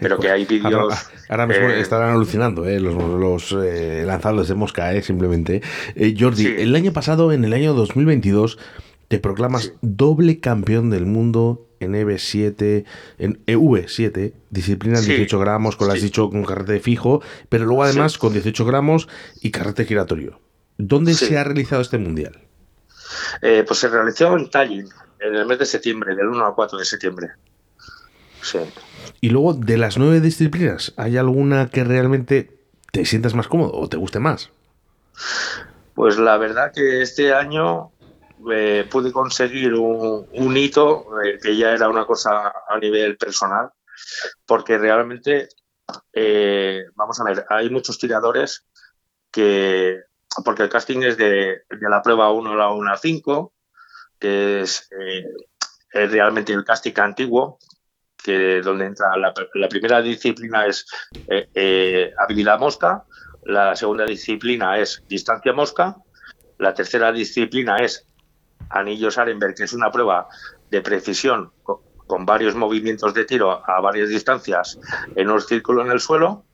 [0.00, 0.94] Pero que hay vídeos.
[1.28, 5.62] Ahora, mismo eh, estarán alucinando eh, los, los eh, lanzados de mosca, eh, simplemente.
[6.18, 8.58] Jordi, el año pasado, en el año 2022,
[9.06, 12.84] te proclamas doble campeón del mundo en EV7,
[13.18, 17.84] en EV7, disciplina en 18 gramos, con lo has dicho con carrete fijo, pero luego
[17.84, 19.08] además con 18 gramos
[19.40, 20.40] y carrete giratorio.
[20.78, 22.40] ¿Dónde se ha realizado este mundial?
[23.42, 24.88] Eh, pues se realizó en Tallinn,
[25.20, 27.30] en el mes de septiembre, del 1 al 4 de septiembre.
[28.42, 28.58] Sí.
[29.20, 32.58] Y luego, de las nueve disciplinas, ¿hay alguna que realmente
[32.92, 34.50] te sientas más cómodo o te guste más?
[35.94, 37.90] Pues la verdad que este año
[38.52, 43.70] eh, pude conseguir un, hito eh, que ya era una cosa a nivel personal,
[44.44, 45.48] porque realmente,
[46.12, 48.66] eh, vamos a ver, hay muchos tiradores
[49.30, 50.00] que,
[50.44, 53.52] porque el casting es de, la prueba 1 a la 1 a 5,
[54.18, 54.88] que es,
[55.92, 57.58] realmente el casting antiguo,
[58.22, 60.84] que donde entra la, la primera disciplina es
[62.18, 63.04] habilidad mosca,
[63.44, 65.96] la segunda disciplina es distancia mosca,
[66.58, 68.06] la tercera disciplina es
[68.70, 70.28] Anillos Arenberg, que es una prueba
[70.70, 74.78] de precisión con, varios movimientos de tiro a varias distancias
[75.16, 76.44] en un círculo en el suelo.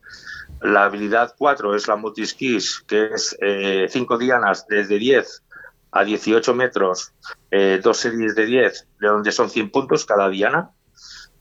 [0.62, 5.42] La habilidad 4 es la multiskis, que es 5 eh, dianas desde 10
[5.90, 7.12] a 18 metros,
[7.50, 10.70] eh, dos series de 10, de donde son 100 puntos cada diana.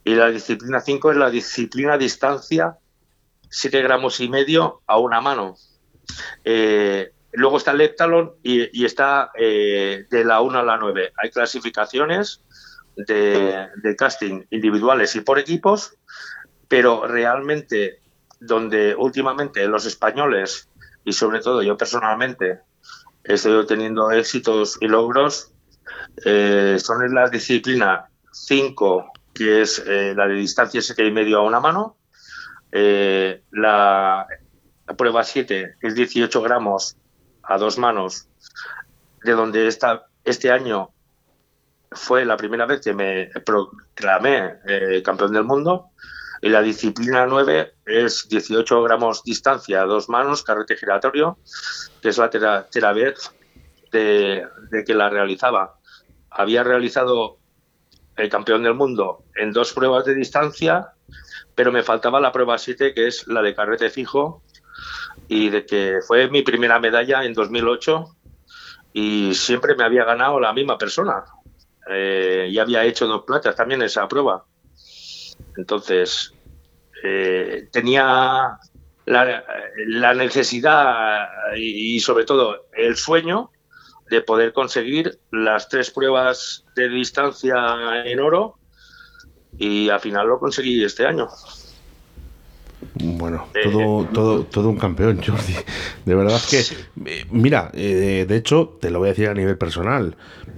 [0.04, 2.76] Y la disciplina 5 es la disciplina distancia
[3.52, 5.56] 7 gramos y medio a una mano.
[6.42, 11.12] Eh, Luego está el heptalon y, está eh, de la 1 a la 9.
[11.16, 12.42] Hay clasificaciones
[12.94, 15.96] de, casting individuales y por equipos,
[16.68, 18.00] pero realmente
[18.38, 20.68] donde últimamente los españoles
[21.04, 22.60] y sobre todo yo personalmente
[23.24, 25.52] estoy teniendo éxitos y logros
[26.24, 31.38] eh, son en la disciplina 5, que es eh, la de distancia 7 y medio
[31.38, 31.96] a una mano,
[32.72, 34.26] la,
[34.86, 36.96] la, prueba 7 es 18 gramos
[37.42, 38.28] a dos manos,
[39.22, 40.90] de donde esta, este año
[41.90, 45.90] fue la primera vez que me proclamé eh, campeón del mundo.
[46.40, 51.38] Y la disciplina 9 es 18 gramos distancia dos manos, carrete giratorio,
[52.00, 53.30] que es la tercera vez
[53.92, 55.78] de, de que la realizaba.
[56.30, 57.38] Había realizado
[58.16, 60.94] el campeón del mundo en dos pruebas de distancia,
[61.54, 64.42] pero me faltaba la prueba 7, que es la de carrete fijo,
[65.28, 68.06] y de que fue mi primera medalla en 2008
[68.92, 71.24] y siempre me había ganado la misma persona.
[71.88, 74.44] Eh, y había hecho dos platas también esa prueba.
[75.56, 76.32] Entonces,
[77.02, 78.58] eh, tenía
[79.06, 83.50] la, necesidad y, sobre todo el sueño
[84.08, 88.58] de poder conseguir las tres pruebas de distancia en oro
[89.58, 91.28] y al final lo conseguí este año.
[92.94, 95.54] Bueno, todo, todo, todo un campeón, Jordi.
[96.04, 96.60] De verdad que,
[97.06, 100.16] eh, mira, eh, de hecho, te lo voy a decir a nivel personal.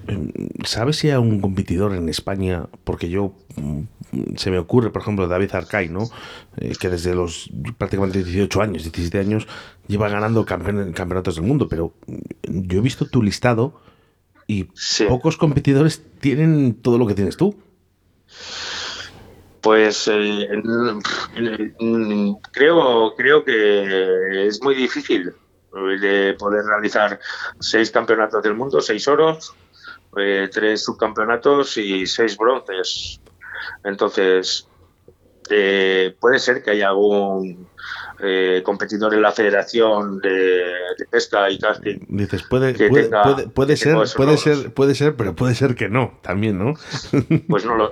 [0.09, 2.67] Mm, ¿Sabes si hay un competidor en España?
[2.85, 6.09] Porque yo, mm, se me ocurre, por ejemplo, David Arcay, ¿no?
[6.57, 9.47] Eh, que desde los prácticamente 18 años, 17 años,
[9.87, 11.69] lleva ganando campeonatos del mundo.
[11.69, 13.81] Pero mm, yo he visto tu listado
[14.47, 14.69] y
[15.09, 17.57] pocos competidores tienen todo lo que tienes tú.
[19.65, 20.47] Pues eh,
[22.53, 27.19] creo, creo que es muy difícil eh, de poder realizar
[27.61, 29.55] seis campeonatos del mundo, seis oros,
[30.19, 33.23] eh, tres subcampeonatos y seis bronces.
[33.83, 34.69] Entonces,
[35.49, 37.67] eh, puede ser que haya algún
[38.21, 40.63] eh, competidor en la Federación de,
[41.11, 41.99] Pesca y Casting.
[42.09, 46.59] Dices, puede, puede, puede, ser, puede ser, puede ser, pero puede ser que no, también,
[46.59, 46.75] ¿no?
[47.49, 47.91] Pues no,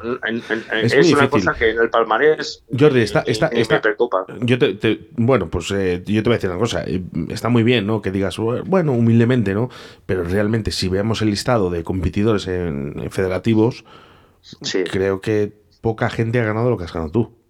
[0.72, 4.24] es, una cosa que en el palmarés Jordi, está, está, me preocupa.
[4.40, 6.84] Yo te, bueno, pues eh, yo te voy a decir una cosa.
[7.28, 8.02] Está muy bien, ¿no?
[8.02, 9.70] Que digas, bueno, humildemente, ¿no?
[10.06, 13.84] Pero realmente, si veamos el listado de competidores en, federativos,
[14.90, 17.42] creo que poca gente ha ganado lo que has ganado tú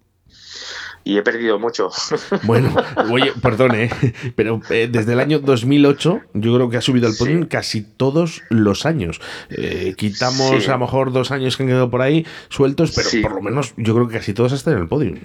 [1.03, 1.89] y he perdido mucho.
[2.43, 2.75] Bueno,
[3.11, 3.89] oye, perdone,
[4.35, 8.41] pero eh, desde el año 2008 yo creo que ha subido al podium casi todos
[8.49, 9.21] los años.
[9.49, 13.35] Eh, quitamos a lo mejor dos años que han quedado por ahí sueltos, pero por
[13.35, 15.19] lo menos yo creo que casi todos están en el podium.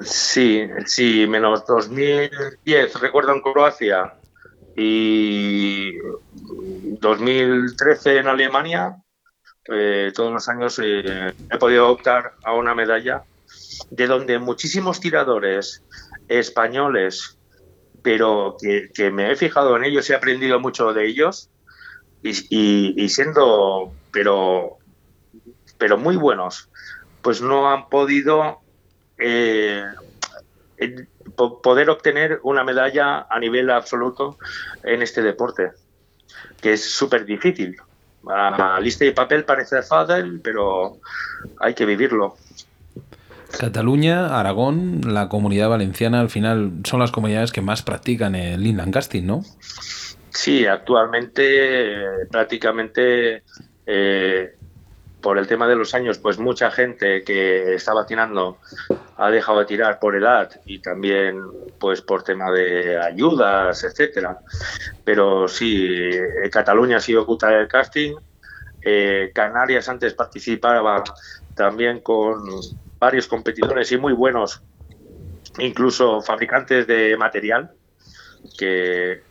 [0.00, 4.14] Sí, sí, menos 2010, recuerdo en Croacia,
[4.76, 5.92] y
[7.00, 8.96] 2013 en Alemania,
[9.72, 13.22] eh, todos los años he podido optar a una medalla
[13.90, 15.82] de donde muchísimos tiradores
[16.28, 17.38] españoles,
[18.02, 21.50] pero que, me he fijado en ellos, he aprendido mucho de ellos
[22.22, 24.78] y, siendo, pero,
[25.78, 26.68] pero muy buenos,
[27.22, 28.60] pues no han podido
[29.18, 29.84] eh,
[31.62, 34.38] poder obtener una medalla a nivel absoluto
[34.82, 35.72] en este deporte,
[36.60, 37.76] que es súper difícil.
[38.26, 40.98] A lista de papel parece fácil, pero
[41.60, 42.36] hay que vivirlo.
[43.58, 48.92] Cataluña, Aragón, la comunidad valenciana, al final son las comunidades que más practican el inland
[48.92, 49.42] casting, ¿no?
[50.30, 53.44] Sí, actualmente prácticamente
[53.86, 54.56] eh,
[55.20, 58.58] por el tema de los años, pues mucha gente que estaba tirando
[59.16, 61.40] ha dejado de tirar por edad y también
[61.78, 64.38] pues por tema de ayudas, etcétera.
[65.04, 66.10] Pero sí,
[66.52, 68.16] Cataluña ha sido oculta del casting.
[68.82, 71.02] Eh, Canarias antes participaba
[71.54, 72.42] también con
[73.04, 74.62] varios competidores y muy buenos,
[75.58, 77.70] incluso fabricantes de material,
[78.58, 79.22] que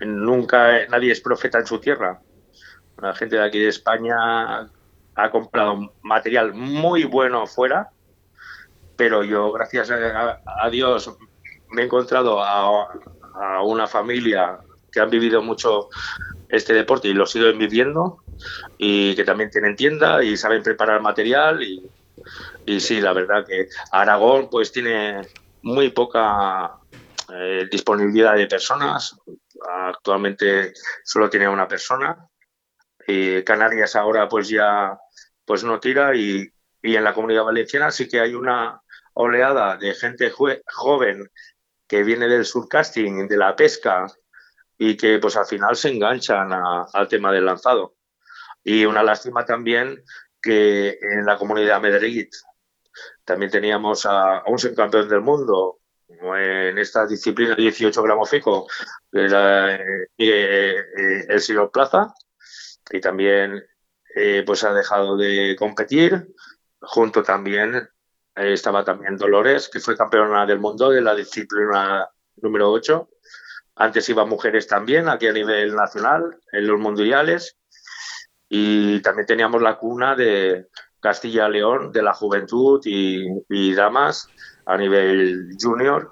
[0.00, 2.22] nunca nadie es profeta en su tierra.
[3.02, 4.16] La gente de aquí de España
[5.14, 7.90] ha comprado material muy bueno fuera,
[8.96, 11.14] pero yo, gracias a, Dios,
[11.70, 12.88] me he encontrado a,
[13.62, 14.58] una familia
[14.90, 15.90] que han vivido mucho
[16.48, 18.22] este deporte y lo siguen viviendo
[18.78, 21.82] y que también tienen tienda y saben preparar material y,
[22.66, 25.22] y sí, la verdad que Aragón pues tiene
[25.62, 26.78] muy poca
[27.32, 29.16] eh, disponibilidad de personas.
[29.68, 30.72] Actualmente
[31.04, 32.28] solo tiene una persona.
[33.06, 34.96] Y Canarias ahora pues ya
[35.44, 36.48] pues no tira y,
[36.82, 38.80] en la comunidad valenciana sí que hay una
[39.14, 41.30] oleada de gente joven
[41.86, 44.06] que viene del surcasting, de la pesca
[44.78, 47.94] y que pues al final se enganchan al tema del lanzado.
[48.64, 50.02] Y una lástima también
[50.40, 52.28] que en la comunidad Madrid
[53.24, 58.66] también teníamos a, un subcampeón del mundo en esta disciplina 18 gramos fico,
[59.12, 59.28] el
[61.40, 62.12] señor Plaza,
[62.90, 63.62] y también
[64.14, 66.28] eh, pues ha dejado de competir.
[66.80, 67.88] Junto también
[68.34, 73.08] estaba también Dolores, que fue campeona del mundo de la disciplina número 8.
[73.76, 77.56] Antes iban mujeres también, aquí a nivel nacional, en los mundiales.
[78.48, 80.68] Y también teníamos la cuna de,
[81.02, 84.28] Castilla-León de la juventud y, damas
[84.64, 86.10] a nivel junior.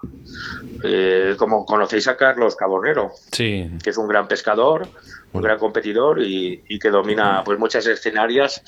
[0.82, 3.70] Eh, como conocéis a Carlos Cabonero, sí.
[3.82, 4.88] que es un gran pescador,
[5.32, 8.62] un gran competidor y, que domina pues muchas escenarias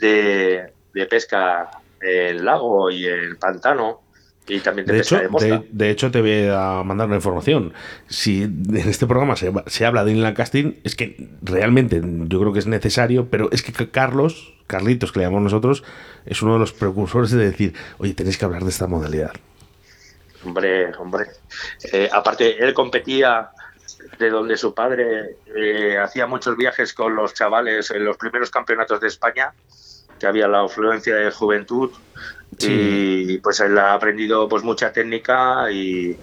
[0.00, 4.05] de, de pesca en lago y en pantano
[4.48, 5.18] y también de, hecho,
[5.70, 7.72] de, hecho, te voy a mandar una información.
[8.08, 12.52] Si en este programa se, se, habla de inland casting, es que realmente yo creo
[12.52, 15.82] que es necesario, pero es que Carlos, Carlitos, que le llamamos nosotros,
[16.24, 19.32] es uno de los precursores de decir, oye, tenéis que hablar de esta modalidad.
[20.44, 21.26] Hombre, hombre.
[21.92, 23.50] Eh, aparte, él competía
[24.18, 29.00] de donde su padre eh, hacía muchos viajes con los chavales en los primeros campeonatos
[29.00, 29.52] de España,
[30.20, 31.90] que había la afluencia de juventud
[32.58, 36.16] y pues él ha aprendido pues mucha técnica y,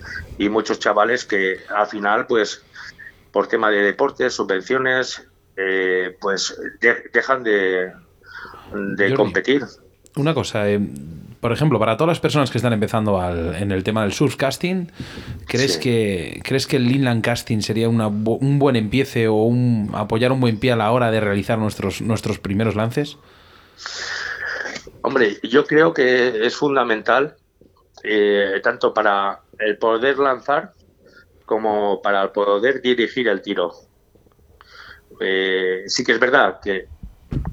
[0.50, 2.64] muchos chavales que al final pues
[3.32, 6.56] por tema de deportes, subvenciones, eh, pues
[7.12, 7.92] dejan de,
[8.74, 9.64] de competir.
[10.16, 10.80] Una cosa, eh,
[11.44, 13.20] por ejemplo, para todas las personas que están empezando
[13.56, 14.92] en el tema del surfcasting,
[15.46, 20.40] ¿crees, que, ¿crees que el inland casting sería un buen empiece o un, apoyar un
[20.40, 23.18] buen pie a la hora de realizar nuestros, nuestros primeros lances?
[25.04, 27.36] Hombre, yo creo que es fundamental
[28.04, 30.74] eh, tanto para el poder lanzar
[31.46, 33.74] como para poder dirigir el tiro.
[35.20, 36.88] Eh, sí que es verdad que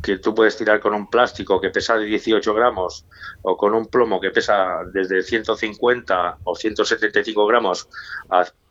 [0.02, 3.06] que tú puedes tirar con un plástico que pesa 18 gramos
[3.42, 7.88] o con un plomo que pesa desde 150 o 175 gramos.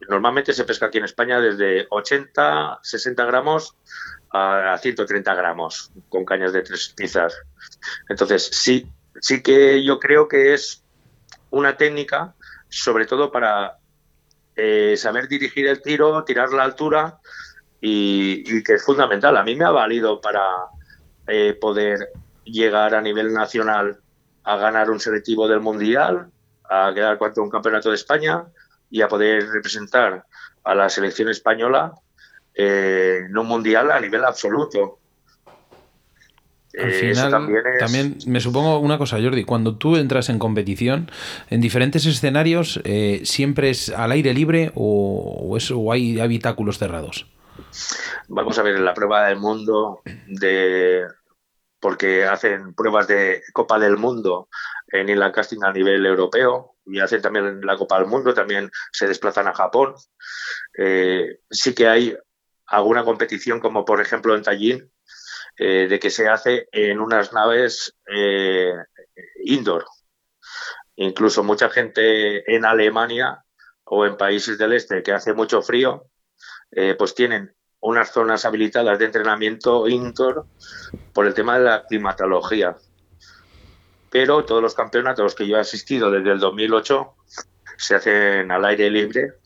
[0.08, 3.76] normalmente se pesca aquí en España desde 80, 60 gramos
[4.32, 7.36] a, 130 gramos con cañas de tres piezas.
[8.08, 10.84] Entonces, sí, sí que yo creo que es
[11.50, 12.36] una técnica,
[12.70, 13.78] sobre todo para
[14.56, 17.20] eh, saber dirigir el tiro, tirar la altura
[17.82, 19.38] y, que es fundamental.
[19.38, 20.44] A mí me ha valido para
[21.28, 22.10] eh, poder
[22.44, 24.00] llegar a nivel nacional
[24.44, 26.30] a ganar un selectivo del Mundial,
[26.70, 28.46] a quedar cuarto en un campeonato de España
[28.90, 30.26] y a poder representar
[30.64, 31.94] a la selección española
[32.54, 35.00] eh, en un Mundial a nivel absoluto.
[36.78, 37.32] Al eh, final,
[37.80, 41.09] también, me supongo una cosa, Jordi, cuando tú entras en competición,
[41.49, 42.80] en diferentes escenarios,
[43.24, 47.26] ¿siempre es al aire libre o, o hay habitáculos cerrados?
[48.28, 51.05] Vamos a ver en la prueba del mundo de
[51.80, 54.49] porque hacen pruebas de Copa del Mundo
[54.91, 59.07] en Inland Casting a nivel europeo y hacen también la Copa del Mundo, también se
[59.07, 59.93] desplazan a Japón.
[60.78, 62.17] Eh, sí que hay
[62.65, 64.91] alguna competición, como por ejemplo en Tallinn,
[65.60, 68.74] eh, de que se hace en unas naves eh,
[69.43, 69.86] indoor.
[70.95, 73.43] Incluso mucha gente en Alemania
[73.84, 76.05] o en países del este que hace mucho frío,
[76.97, 80.45] pues tienen unas zonas habilitadas de entrenamiento indoor
[81.14, 82.76] por el tema de la climatología.
[84.10, 87.16] Pero todos los campeonatos que yo he asistido desde el 2008
[87.78, 89.39] se hacen al aire libre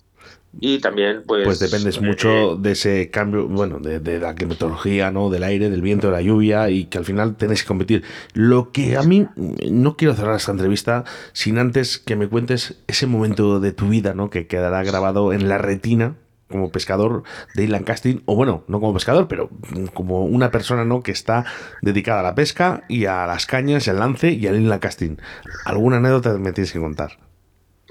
[0.60, 5.30] y también pues pues dependes mucho eh, de ese cambio bueno de, la climatología no
[5.30, 8.72] del aire del viento de la lluvia y que al final tenés que competir lo
[8.72, 13.60] que a mí no quiero cerrar esta entrevista sin antes que me cuentes ese momento
[13.60, 16.16] de tu vida no que quedará grabado en la retina
[16.49, 17.24] como pescador
[17.56, 19.49] de inland casting, o bueno, no como pescador, pero
[19.95, 21.01] como una persona ¿no?
[21.01, 21.45] que está
[21.82, 25.18] dedicada a la pesca y a las cañas, el lance y al inland casting.
[25.66, 27.18] ¿Alguna anécdota me tienes que contar?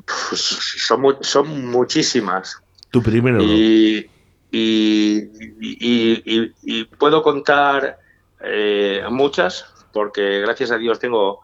[0.04, 2.62] Pues son, son muchísimas.
[2.90, 3.42] Tu primero.
[3.42, 4.10] Y,
[4.50, 5.30] y,
[5.60, 7.98] y, puedo contar
[8.40, 11.40] eh, muchas, porque gracias a Dios tengo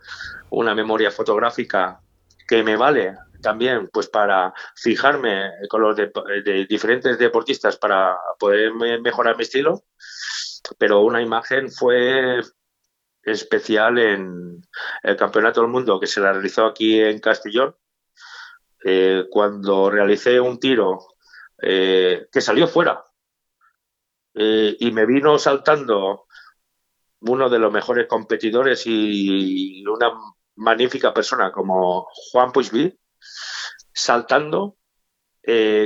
[0.51, 2.01] una memoria fotográfica
[2.47, 6.11] que me vale también pues para fijarme con los de,
[6.69, 9.85] diferentes deportistas para poder mejorar mi estilo,
[10.79, 12.41] pero una imagen fue
[13.23, 14.63] especial en
[15.03, 17.75] el Campeonato del Mundo que se la realizó aquí en Castellón,
[18.85, 20.99] eh, cuando realicé un tiro
[21.61, 23.03] eh, que salió fuera
[24.35, 26.26] eh, y me vino saltando
[27.20, 30.12] uno de los mejores competidores y una
[30.55, 32.97] magnífica persona como Juan Puigby,
[33.93, 34.76] saltando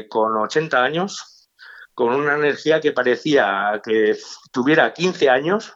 [0.09, 1.49] con 80 años,
[1.95, 4.19] con una energía que parecía que
[4.51, 5.73] tuviera 15 años,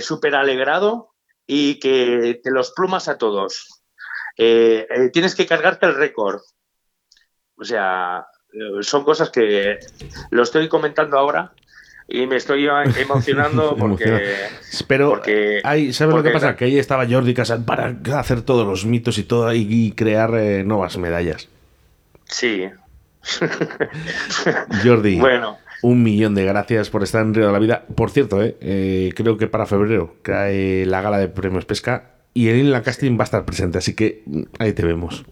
[0.00, 1.14] súper alegrado
[1.46, 3.83] y que te los plumas a todos.
[4.36, 6.40] Eh, tienes que cargarte el récord.
[7.56, 8.26] O sea,
[8.80, 9.78] son cosas que
[10.30, 11.52] lo estoy comentando ahora
[12.08, 12.68] y me estoy
[13.00, 14.48] emocionando porque.
[14.86, 15.60] Pero, porque,
[15.92, 16.56] ¿sabes lo que pasa?
[16.56, 20.64] Que ahí estaba Jordi Casal para hacer todos los mitos y todo y crear eh,
[20.64, 21.48] nuevas medallas.
[22.24, 22.68] Sí.
[24.84, 25.18] Jordi.
[25.18, 25.58] bueno.
[25.82, 27.84] Un millón de gracias por estar en Río de la Vida.
[27.94, 32.48] Por cierto, eh, eh, creo que para febrero cae la gala de premios pesca y
[32.48, 35.24] el la Casting va a estar presente, así que mm, ahí te vemos.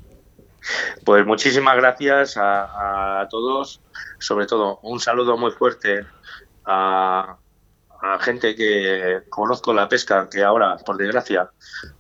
[1.05, 3.81] Pues muchísimas gracias a todos.
[4.23, 6.07] Sobre todo, un saludo muy fuerte
[6.65, 7.39] a,
[8.21, 11.51] gente que conozco la pesca, que ahora, por desgracia,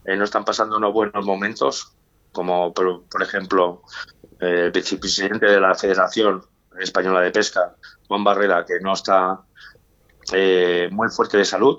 [0.05, 1.92] eh, no están pasando unos buenos momentos,
[2.32, 3.82] como por, ejemplo
[4.40, 6.44] el vicepresidente de la Federación
[6.78, 7.74] Española de Pesca,
[8.09, 9.40] Juan Barrera, que no está
[10.32, 11.78] eh, muy fuerte de salud,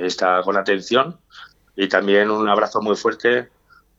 [0.00, 1.18] está con atención,
[1.76, 3.48] y también un abrazo muy fuerte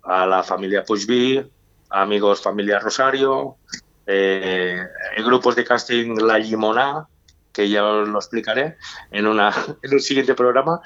[0.04, 1.46] a la familia Puigby,
[1.90, 3.58] amigos familia Rosario,
[4.06, 4.78] eh,
[5.26, 7.08] grupos de casting La Limona,
[7.52, 8.76] que ya os lo explicaré
[9.12, 9.52] en, una,
[9.82, 10.82] en un siguiente programa.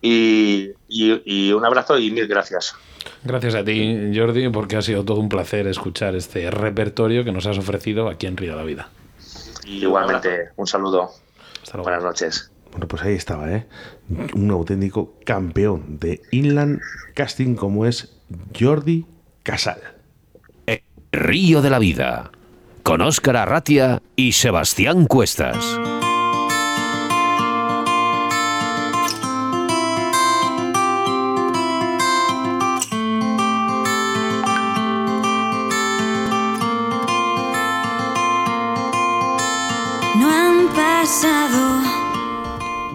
[0.00, 0.72] Y,
[1.52, 2.76] un abrazo y mil gracias.
[3.24, 7.46] Gracias a ti, Jordi, porque ha sido todo un placer escuchar este repertorio que nos
[7.46, 8.88] has ofrecido aquí en Río de la Vida.
[9.64, 11.10] Igualmente, un saludo.
[11.74, 12.52] Buenas noches.
[12.70, 13.66] Bueno, pues ahí estaba, ¿eh?
[14.34, 16.80] Un auténtico campeón de inland
[17.14, 18.18] casting como es
[18.58, 19.06] Jordi
[19.42, 19.80] Casal.
[21.16, 22.30] Río de la Vida,
[22.82, 25.95] con Óscar Arratia y Sebastián Cuestas.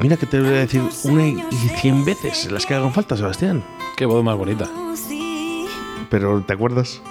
[0.02, 1.44] Mira que te voy a decir una y
[1.80, 3.64] cien veces las que hagan falta, Sebastián.
[3.96, 4.68] Qué voz más bonita.
[6.10, 7.02] Pero, ¿te acuerdas?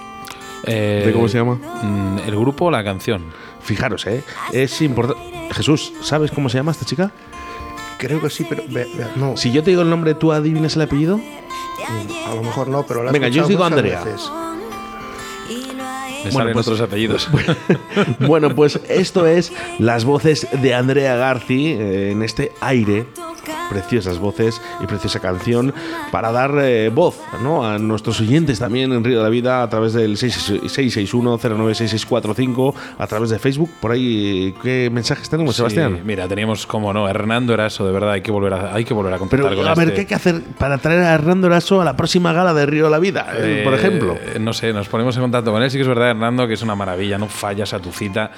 [0.65, 1.55] Eh, ¿De cómo se llama?
[1.55, 3.25] mm, ¿El grupo o la canción?
[3.63, 4.23] Fijaros, ¿eh?
[4.53, 5.23] Es importante.
[5.53, 7.11] Jesús, ¿sabes cómo se llama esta chica?
[7.99, 9.37] Creo que sí, pero ve- ve- no.
[9.37, 11.21] Si yo te digo el nombre, ¿tú adivinas el apellido?
[12.27, 14.05] A lo mejor no, pero la he Venga, yo os escuchado digo muchas Andrea.
[14.05, 14.31] veces.
[16.25, 17.29] Me Bueno, salen pues- otros apellidos.
[18.27, 23.07] Bueno, pues esto es las voces de Andrea Garci eh, en este aire.
[23.71, 25.73] Preciosas voces y preciosa canción
[26.11, 27.65] para dar eh, voz ¿no?
[27.65, 33.31] a nuestros oyentes también en Río de la Vida a través del 661-096645, a través
[33.31, 33.71] de Facebook.
[33.81, 36.01] Por ahí, ¿qué mensajes tenemos, Sí, Sebastián?
[36.05, 39.13] mira, teníamos, como no, Hernando Eraso, de verdad, hay que volver a, hay que volver
[39.15, 41.47] a Pero, contactar con a ver, este- ¿qué hay que hacer para traer a Hernando
[41.47, 44.17] Eraso a la próxima gala de Río de la Vida, eh, por Eh, ejemplo?
[44.41, 45.71] No sé, nos ponemos en contacto con él.
[45.71, 48.31] Sí que es verdad, Hernando, que es una maravilla, no fallas a tu cita.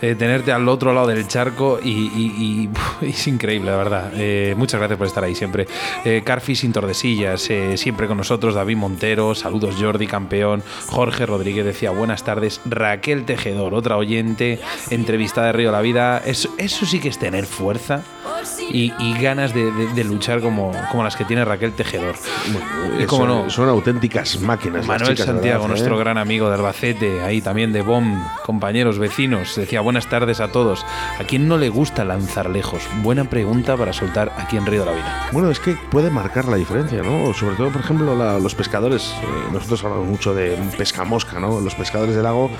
[0.00, 2.70] Eh, tenerte al otro lado del charco y, y- y,
[3.06, 4.12] es increíble, la verdad.
[4.14, 5.66] Eh, muchas gracias por estar ahí siempre.
[6.04, 8.54] Eh, Carfi sin Tordesillas, eh, siempre con nosotros.
[8.54, 10.62] David Montero, saludos Jordi, campeón.
[10.86, 12.60] Jorge Rodríguez decía buenas tardes.
[12.64, 14.60] Raquel Tejedor, otra oyente,
[14.90, 16.22] entrevistada de Río la Vida.
[16.24, 18.02] Eso, eso sí que es tener fuerza
[18.70, 22.14] y, y ganas de, de- de luchar como, como las que tiene Raquel Tejedor.
[22.98, 24.86] Y cómo son, no, son auténticas máquinas.
[24.86, 25.68] Manuel chicas, Santiago, verdad, ¿eh?
[25.68, 30.48] nuestro gran amigo de Albacete, ahí también de BOM, compañeros, vecinos, decía buenas tardes a
[30.48, 30.84] todos.
[31.18, 32.82] ¿A quién no le gusta lanzar lejos?
[33.02, 35.28] Buena pregunta para soltar aquí Río de la Vida.
[35.32, 37.32] Bueno, es que puede marcar la diferencia, ¿no?
[37.34, 39.14] Sobre todo, por ejemplo, la- los pescadores.
[39.22, 41.60] eh, nosotros hablamos mucho de pesca mosca, ¿no?
[41.60, 42.50] Los pescadores del lago,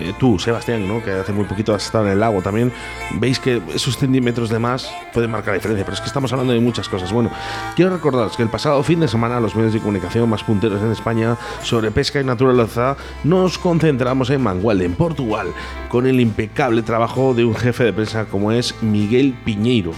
[0.00, 1.02] eh, tú, Sebastián, ¿no?
[1.02, 2.72] Que hace muy poquito has estado en el lago también,
[3.14, 5.84] veis que esos centímetros de más pueden marcar la diferencia.
[5.84, 7.12] Pero es que estamos hablando de muchas cosas.
[7.12, 7.30] Bueno,
[7.76, 10.92] quiero recordaros que el pasado fin de semana los medios de comunicación más punteros en
[10.92, 15.48] España sobre pesca y naturaleza nos concentramos en Mangualde, en Portugal,
[15.88, 19.92] con el impecable trabajo de un jefe de prensa como es Miguel Piñeiro.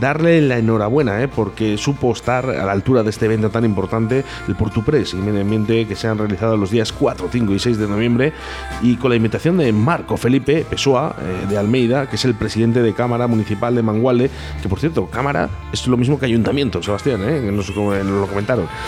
[0.00, 1.28] Darle la enhorabuena, ¿eh?
[1.28, 5.40] porque supo estar a la altura de este evento tan importante, el Portupress y Medio
[5.40, 8.32] Ambiente, que se han realizado los días 4, 5 y 6 de noviembre,
[8.82, 12.82] y con la invitación de Marco Felipe Pessoa, eh, de Almeida, que es el presidente
[12.82, 14.30] de Cámara Municipal de Mangualde,
[14.62, 17.40] que por cierto, Cámara es lo mismo que Ayuntamiento, Sebastián, ¿eh?
[17.40, 18.68] que nos, nos lo comentaron.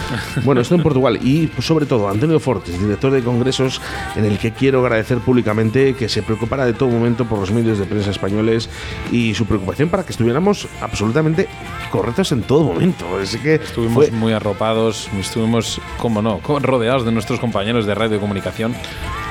[0.44, 3.80] Bueno, esto en Portugal, y pues, sobre todo Antonio Fortes, director de congresos,
[4.16, 7.78] en el que quiero agradecer públicamente que se preocupara de todo momento por los medios
[7.78, 8.68] de prensa españoles
[9.12, 11.48] y su preocupación para que estuviéramos absolutamente
[11.90, 13.06] correctos en todo momento.
[13.20, 18.16] Así que Estuvimos fue- muy arropados, estuvimos, como no, rodeados de nuestros compañeros de radio
[18.16, 18.74] y comunicación,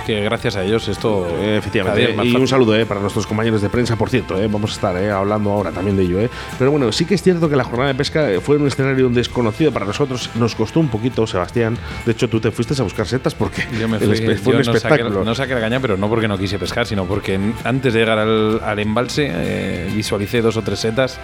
[0.06, 3.70] que gracias a ellos esto Eh, Efectivamente, y un saludo eh, para nuestros compañeros de
[3.70, 6.20] prensa, por cierto, eh, vamos a estar eh, hablando ahora también de ello.
[6.20, 6.30] eh.
[6.58, 9.72] Pero bueno, sí que es cierto que la jornada de pesca fue un escenario desconocido
[9.72, 11.78] para nosotros, nos costó un poquito, Sebastián.
[12.06, 14.54] De hecho, tú te fuiste a buscar setas porque Yo me el fui, espe- fue
[14.54, 15.24] yo un no saqué, espectáculo.
[15.24, 18.18] no saqué la caña, pero no porque no quise pescar, sino porque antes de llegar
[18.20, 21.20] al, al embalse visualicé dos o tres setas,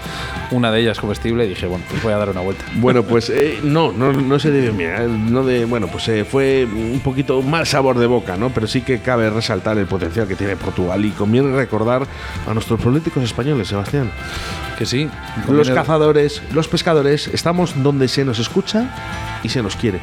[0.52, 2.64] una de ellas comestible y dije, bueno, pues voy a dar una vuelta.
[2.76, 5.04] Bueno, pues eh, no, no, no se debe mirar.
[5.04, 8.50] eh, No de, bueno, pues eh, fue un poquito mal sabor de boca, ¿no?
[8.52, 12.06] Pero sí que cabe resaltar el potencial que tiene Portugal y conviene recordar
[12.48, 14.12] a nuestros políticos españoles, Sebastián.
[14.78, 15.10] Que sí.
[15.50, 20.00] Los cazadores, los pescadores, estamos donde se nos escucha y se nos quiere.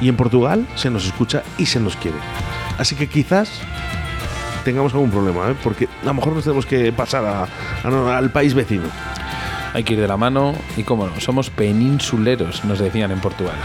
[0.00, 2.16] Y en Portugal se nos escucha y se nos quiere.
[2.78, 3.60] Así que quizás
[4.64, 5.54] tengamos algún problema, ¿eh?
[5.62, 7.44] porque a lo mejor nos tenemos que pasar a-
[7.84, 8.84] a no- al país vecino.
[9.74, 13.56] Hay que ir de la mano y, cómo no, somos peninsuleros, nos decían en Portugal.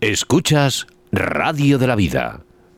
[0.00, 2.40] Escuchas Radio de la Vida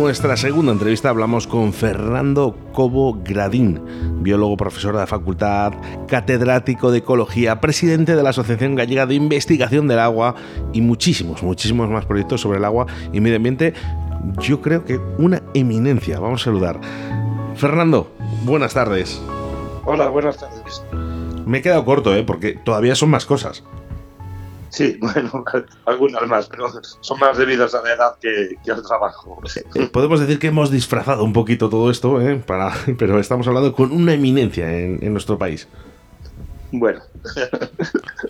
[0.00, 3.82] Nuestra segunda entrevista hablamos con Fernando Cobo Gradín,
[4.22, 5.74] biólogo, profesor de la facultad,
[6.08, 10.36] catedrático de ecología, presidente de la Asociación Gallega de Investigación del Agua
[10.72, 13.74] y muchísimos, muchísimos más proyectos sobre el agua y medio ambiente.
[14.40, 16.18] Yo creo que una eminencia.
[16.18, 16.80] Vamos a saludar.
[17.54, 18.10] Fernando,
[18.44, 19.20] buenas tardes.
[19.84, 20.82] Hola, buenas tardes.
[21.44, 22.24] Me he quedado corto, ¿eh?
[22.24, 23.64] porque todavía son más cosas.
[24.70, 25.44] Sí, bueno,
[25.84, 26.68] algunas más, pero
[27.00, 29.40] son más debidas a la edad que, que al trabajo.
[29.74, 32.36] Eh, Podemos decir que hemos disfrazado un poquito todo esto, ¿eh?
[32.36, 35.68] Para, pero estamos hablando con una eminencia en, en nuestro país.
[36.72, 37.00] Bueno.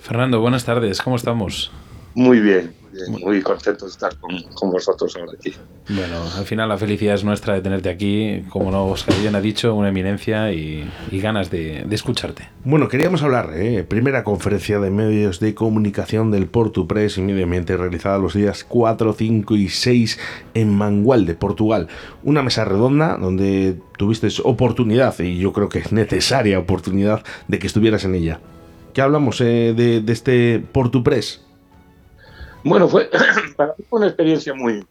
[0.01, 1.71] Fernando, buenas tardes, ¿cómo estamos?
[2.15, 2.75] Muy bien,
[3.09, 5.53] muy contento de estar con, vosotros ahora aquí.
[5.89, 9.75] Bueno, al final la felicidad es nuestra de tenerte aquí, como Oscar bien ha dicho,
[9.75, 12.49] una eminencia y, ganas de, escucharte.
[12.65, 13.85] Bueno, queríamos hablar, ¿eh?
[13.85, 18.65] primera conferencia de medios de comunicación del Portu Press y Medio Ambiente realizada los días
[18.65, 20.19] 4, 5 y 6
[20.55, 21.89] en Mangual de Portugal.
[22.23, 27.67] Una mesa redonda donde tuviste oportunidad, y yo creo que es necesaria oportunidad, de que
[27.67, 28.41] estuvieras en ella.
[28.95, 31.43] ¿Qué hablamos eh, de, de este Portu Press?
[32.65, 33.11] Bueno, fue
[33.57, 34.87] para mí fue una experiencia muy,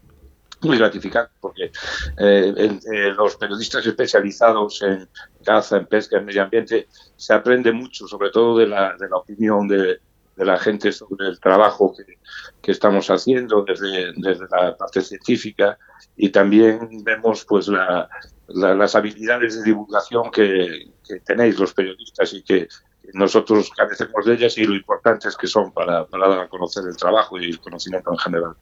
[0.61, 1.71] muy gratificante porque
[2.17, 2.79] eh,
[3.15, 5.07] los periodistas especializados en
[5.43, 9.17] caza, en pesca, en medio ambiente, se aprende mucho, sobre todo de la, de la
[9.17, 9.99] opinión de,
[10.35, 12.17] la gente sobre el trabajo que,
[12.61, 15.77] que estamos haciendo desde, desde, la parte científica
[16.15, 18.07] y también vemos pues la,
[18.47, 20.91] las habilidades de divulgación que,
[21.25, 22.67] tenéis los periodistas y que
[23.13, 26.83] nosotros carecemos de ellas y lo importante es que son para, para dar a conocer
[26.87, 28.53] el trabajo y el conocimiento en general.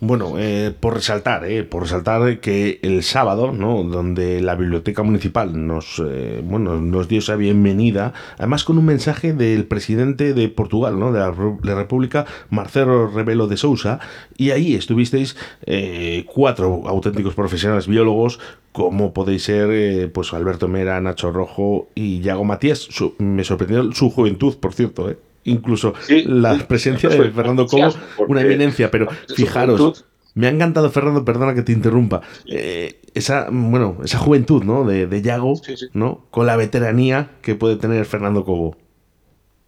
[0.00, 3.82] Bueno, eh, por resaltar, eh, por resaltar que el sábado, ¿no?
[3.82, 9.32] donde la biblioteca municipal nos, eh, bueno, nos dio esa bienvenida, además con un mensaje
[9.32, 11.12] del presidente de Portugal, ¿no?
[11.12, 14.00] de la, República, Marcelo Rebelo de Sousa,
[14.36, 15.36] y ahí estuvisteis
[15.66, 18.40] eh, cuatro auténticos profesionales biólogos
[18.74, 22.88] como podéis ser pues Alberto Mera, Nacho Rojo y Yago Matías.
[23.18, 25.16] me sorprendió su juventud, por cierto, ¿eh?
[25.44, 25.94] incluso
[26.26, 27.96] la presencia de Fernando Cobos,
[28.26, 29.06] una eminencia, pero
[29.36, 30.04] fijaros,
[30.34, 34.84] me ha encantado Fernando, perdona que te interrumpa, eh, esa, bueno, esa juventud, ¿no?
[34.84, 35.54] De, de Yago,
[35.92, 36.26] ¿no?
[36.32, 38.76] Con la veteranía que puede tener Fernando Cobo.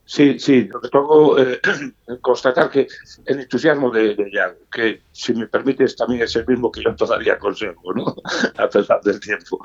[0.06, 1.60] Sí, sí, lo que eh,
[2.20, 2.86] constatar que
[3.26, 6.94] el entusiasmo de, de Yago, que si me permites también es el mismo que yo
[6.94, 8.14] todavía conservo, ¿no?
[8.56, 9.58] A pesar del tiempo.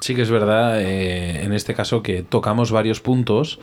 [0.00, 3.58] Sí que es verdad, eh, en este caso que tocamos varios puntos,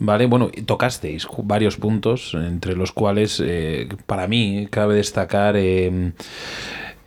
[0.00, 0.26] ¿vale?
[0.26, 6.12] Bueno, tocasteis varios puntos, entre los cuales eh, para mí cabe destacar eh,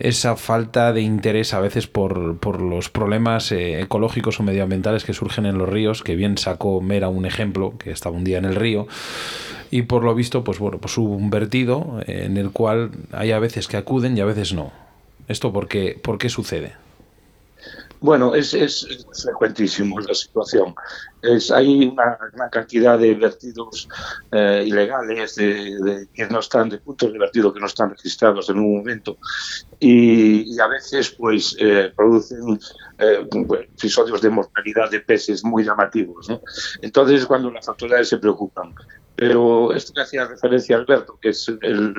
[0.02, 5.46] esa falta de interés a veces por, por los problemas ecológicos o medioambientales que surgen
[5.46, 8.56] en los ríos, que bien sacó Mera un ejemplo, que estaba un día en el
[8.56, 8.88] río,
[9.70, 13.40] y por lo visto, pues bueno, pues hubo un vertido en el cual hay a
[13.40, 14.72] veces que acuden y a veces no.
[15.28, 16.74] ¿Esto por qué, por qué sucede?
[18.02, 20.74] Bueno, es, es, frecuentísimo la situación.
[21.22, 23.88] Es, hay una gran cantidad de vertidos
[24.32, 28.58] eh, ilegales de, que no están, de puntos de vertido que no están registrados en
[28.58, 29.20] un momento
[29.80, 32.60] y, a veces pues eh, producen
[32.98, 33.28] eh,
[33.76, 36.28] episodios de mortalidad de peces muy llamativos.
[36.82, 38.74] Entonces, cuando las autoridades se preocupan,
[39.16, 41.94] pero esto que hacía referencia Alberto, que es el,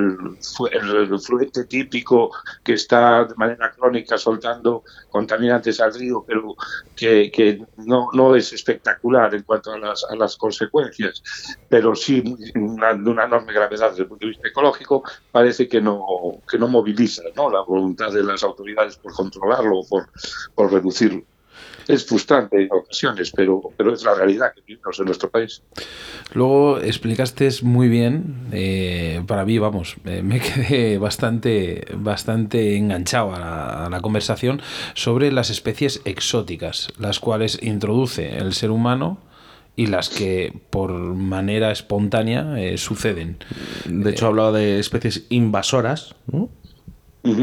[0.72, 2.30] el, fluente típico
[2.64, 6.54] que está de manera crónica soltando contaminantes al río, pero
[6.96, 11.22] que, que no, no, es espectacular en cuanto a las, a las consecuencias,
[11.68, 12.22] pero sí
[12.56, 16.02] una, de una enorme gravedad desde el punto de vista ecológico, parece que no,
[16.50, 17.50] que no moviliza ¿no?
[17.50, 20.08] la voluntad de las autoridades por controlarlo o por,
[20.54, 21.22] por reducirlo
[21.88, 25.62] es frustrante en ocasiones, pero, pero es la realidad que vivimos en nuestro país.
[26.32, 34.00] Luego explicaste muy bien, eh, para mí, vamos, me quedé bastante, bastante enganchado a la,
[34.00, 34.60] conversación
[34.94, 39.18] sobre las especies exóticas, las cuales introduce el ser humano
[39.76, 43.38] y las que por manera espontánea eh, suceden.
[43.86, 46.14] De hecho, hablaba de especies invasoras,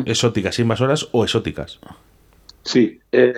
[0.05, 1.79] exóticas, invasoras o exóticas.
[2.70, 3.34] Sí, eh,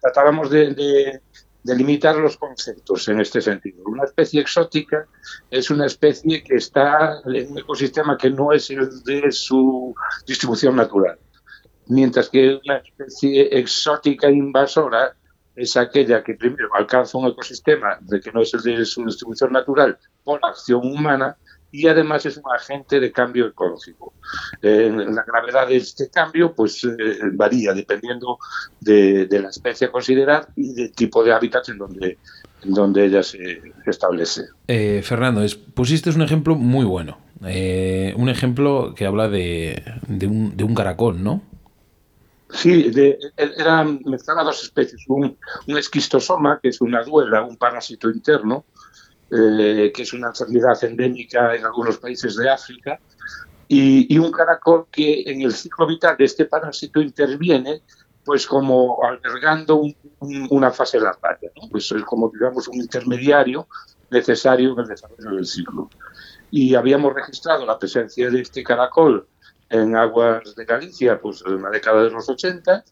[0.00, 1.20] tratábamos de,
[1.64, 3.84] limitar los conceptos en este sentido.
[3.84, 5.06] Una especie exótica
[5.50, 9.94] es una especie que está en un ecosistema que no es el de su
[10.26, 11.18] distribución natural,
[11.88, 15.14] mientras que una especie exótica invasora
[15.54, 19.52] es aquella que primero alcanza un ecosistema de que no es el de su distribución
[19.52, 21.36] natural por acción humana
[21.72, 24.12] y además es un agente de cambio ecológico.
[24.62, 28.38] Eh, la gravedad de este cambio pues eh, varía dependiendo
[28.80, 32.18] de, la especie a considerar y del tipo de hábitat en donde,
[32.62, 34.42] en donde ella se, establece.
[34.66, 35.44] Eh, Fernando,
[35.74, 37.18] pusiste un ejemplo muy bueno.
[37.40, 41.42] un ejemplo que habla de, de, un, de un caracol, ¿no?
[42.52, 48.10] Sí, de, era, mezclaba dos especies, un, un esquistosoma, que es una duela, un parásito
[48.10, 48.64] interno,
[49.30, 52.98] eh, que es una enfermedad endémica en algunos países de África,
[53.72, 57.82] y, un caracol que en el ciclo vital de este parásito interviene
[58.24, 59.82] pues como albergando
[60.50, 61.68] una fase larvaria, ¿no?
[61.70, 63.68] pues es como digamos un intermediario
[64.10, 65.88] necesario en el desarrollo del ciclo.
[66.50, 69.28] Y habíamos registrado la presencia de este caracol
[69.68, 72.84] en aguas de Galicia pues en la década de los 80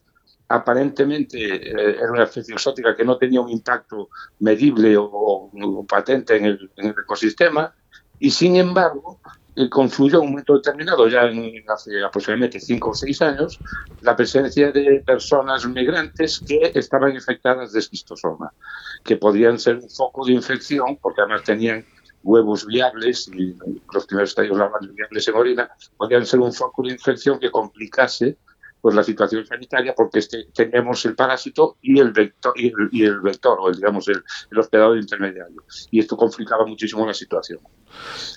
[0.49, 6.45] aparentemente eh, era una especie exótica que no tenía un impacto medible o, patente en
[6.45, 7.73] el, ecosistema
[8.17, 9.19] y sin embargo
[9.55, 13.61] eh, confluyó en un momento determinado, ya en, hace aproximadamente cinco o seis años,
[14.01, 18.51] la presencia de personas migrantes que estaban infectadas de esquistosoma,
[19.03, 21.85] que podían ser un foco de infección porque además tenían
[22.23, 23.55] huevos viables y
[23.93, 24.57] los primeros estadios
[24.93, 28.37] viables en orina, podían ser un foco de infección que complicase
[28.81, 33.57] pues la situación sanitaria porque este, tenemos el parásito y el vector, y el, vector
[33.59, 34.23] o el, digamos, el,
[34.57, 35.63] hospedador intermediario.
[35.91, 37.59] Y esto complicaba muchísimo la situación.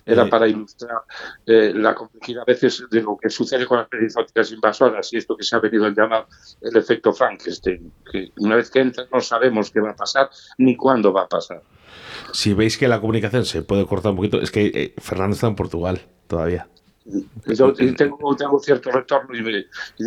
[0.05, 1.03] Era eh, para ilustrar
[1.47, 5.37] eh, la complejidad a veces de lo que sucede con las especies invasoras y esto
[5.37, 6.27] que se ha venido a llamar
[6.61, 10.77] el efecto Frankenstein, que una vez que entra no sabemos qué va a pasar ni
[10.77, 11.63] cuándo va a pasar.
[12.33, 15.47] Si veis que la comunicación se puede cortar un poquito, es que eh, Fernando está
[15.47, 16.69] en Portugal todavía.
[17.05, 19.65] Yo tengo, tengo, cierto retorno y me,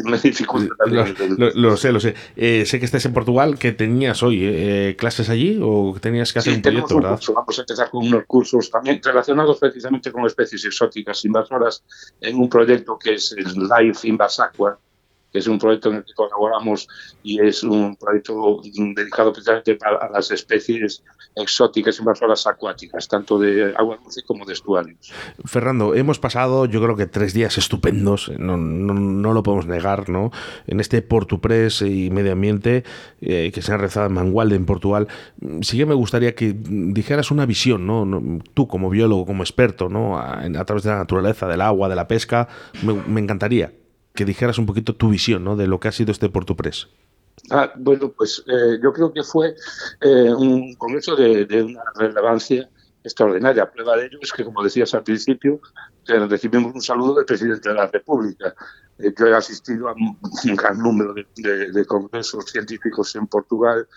[0.10, 2.16] me dificulta Lo, sé, lo sé.
[2.36, 6.40] Eh, sé que estás en Portugal, que tenías hoy eh, clases allí o tenías que
[6.40, 7.20] hacer un proyecto, ¿verdad?
[7.34, 11.84] Vamos a empezar con unos cursos también relacionados precisamente con especies exóticas invasoras
[12.22, 14.80] en un proyecto que es el Life Invasacua,
[15.36, 16.88] que es un proyecto en el que colaboramos
[17.22, 18.62] y es un proyecto
[18.96, 21.04] dedicado precisamente a las especies
[21.36, 25.12] exóticas invasoras acuáticas, tanto de agua dulce como de estuarios.
[25.44, 30.32] Fernando, hemos pasado yo creo que tres días estupendos, no, no, lo podemos negar, ¿no?
[30.68, 32.86] En este Portupress y medio ambiente
[33.20, 35.10] eh, que se ha rezado en Mangualde, en Portugal,
[35.64, 38.40] sí que me gustaría que dijeras una visión, ¿no?
[38.54, 40.18] Tú como biólogo, como experto, ¿no?
[40.18, 42.48] A, través de la naturaleza, del agua, de la pesca,
[42.82, 43.74] me encantaría
[44.16, 45.56] que dijeras un poquito tu visión ¿no?
[45.56, 46.88] de lo que ha sido este Portupress.
[47.52, 49.56] Ah, bueno, pues eh, yo creo que fue
[50.02, 52.70] eh, un congreso de, una relevancia
[53.04, 53.70] extraordinaria.
[53.70, 55.60] Prueba de ello es que, como decías al principio,
[56.06, 58.56] recibimos un saludo del presidente de la República.
[58.98, 60.18] Eh, yo he asistido a un,
[60.56, 63.88] gran número de, congresos científicos en Portugal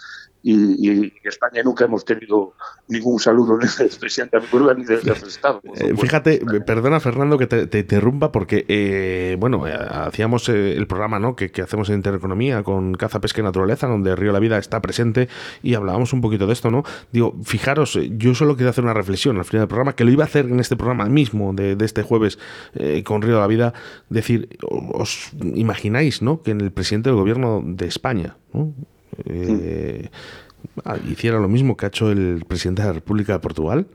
[0.42, 2.54] y, en España nunca hemos tenido
[2.88, 5.60] ningún saludo del presidente de ni del Estado.
[5.74, 11.34] Eh, fíjate, perdona Fernando que te, interrumpa porque, eh, bueno, eh, hacíamos el programa ¿no?
[11.34, 15.28] que, hacemos en Intereconomía con Caza, Pesca y Naturaleza, donde Río La Vida está presente
[15.62, 16.84] y hablábamos un poquito de esto, ¿no?
[17.12, 20.24] Digo, fijaros, yo solo quiero hacer una reflexión al final del programa, que lo iba
[20.24, 22.38] a hacer en este programa mismo de, este jueves
[23.04, 23.72] con Río La Vida,
[24.08, 26.42] decir, os imagináis, ¿no?
[26.42, 28.72] Que en el presidente del gobierno de España, ¿no?
[29.24, 30.10] Eh,
[31.10, 33.86] hiciera lo mismo que ha hecho el presidente de la República de Portugal?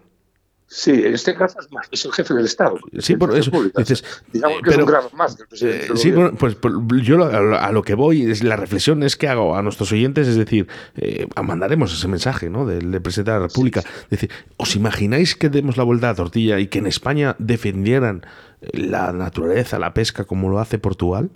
[0.75, 2.79] Sí, en este caso es más, es el jefe del Estado.
[2.97, 3.51] Sí, por eso.
[3.77, 5.85] Dices, Digamos que es un grado más que el presidente.
[5.85, 9.55] Eh, sí, pues, pues, yo a lo que voy, es la reflexión es que hago
[9.55, 12.65] a nuestros oyentes, es decir, eh, mandaremos ese mensaje ¿no?
[12.65, 13.81] del, presidente de la República.
[13.81, 17.35] Es decir, ¿os imagináis que demos la vuelta a la tortilla y que en España
[17.37, 18.25] defendieran
[18.71, 21.29] la naturaleza, la pesca, como lo hace Portugal?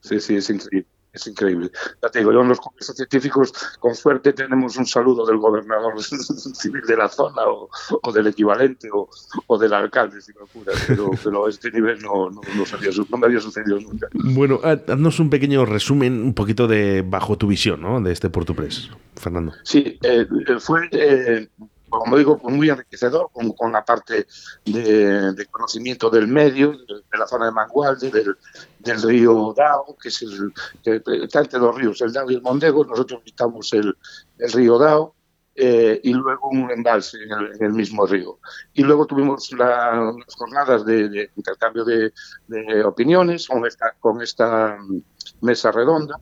[0.00, 0.86] Sí, sí, es increíble
[1.16, 1.70] es increíble.
[2.02, 6.00] Ya te digo, yo en los congresos científicos, con suerte, tenemos un saludo del gobernador
[6.02, 11.46] civil de la zona o, del equivalente o, del alcalde, si me apuras, pero, pero
[11.46, 14.08] a este nivel no, no, no, me había sucedido nunca.
[14.12, 18.00] Bueno, haznos un pequeño resumen, un poquito de bajo tu visión ¿no?
[18.00, 19.52] de este Portupress, Fernando.
[19.64, 20.26] Sí, eh,
[20.60, 21.48] fue eh,
[21.88, 24.26] como digo, pues muy enriquecedor con, con la parte
[24.64, 28.36] de, conocimiento del medio, de, la zona de Mangualde, del,
[28.80, 32.42] del, río Dao, que es el, que, está entre dos ríos, el Dao y el
[32.42, 33.96] Mondego, nosotros visitamos el,
[34.38, 35.14] el río Dao,
[35.58, 38.40] eh, y luego un embalse en el, mismo río.
[38.74, 42.12] Y luego tuvimos las jornadas de, intercambio de,
[42.46, 44.76] de, opiniones con esta, con esta
[45.40, 46.20] mesa redonda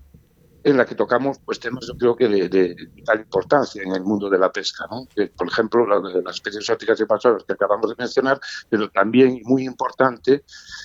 [0.64, 4.28] en la que tocamos pues temas yo creo que de, vital importancia en el mundo
[4.30, 5.06] de la pesca, ¿no?
[5.36, 9.64] por ejemplo la, las especies exóticas y pasadas que acabamos de mencionar, pero también muy
[9.64, 10.44] importante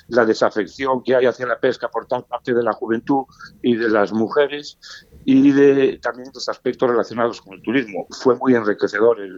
[0.09, 3.23] la desafección que hay hacia la pesca por parte de la juventud
[3.61, 4.77] y de las mujeres
[5.25, 8.07] y de también los aspectos relacionados con el turismo.
[8.09, 9.37] Fue muy enriquecedor el,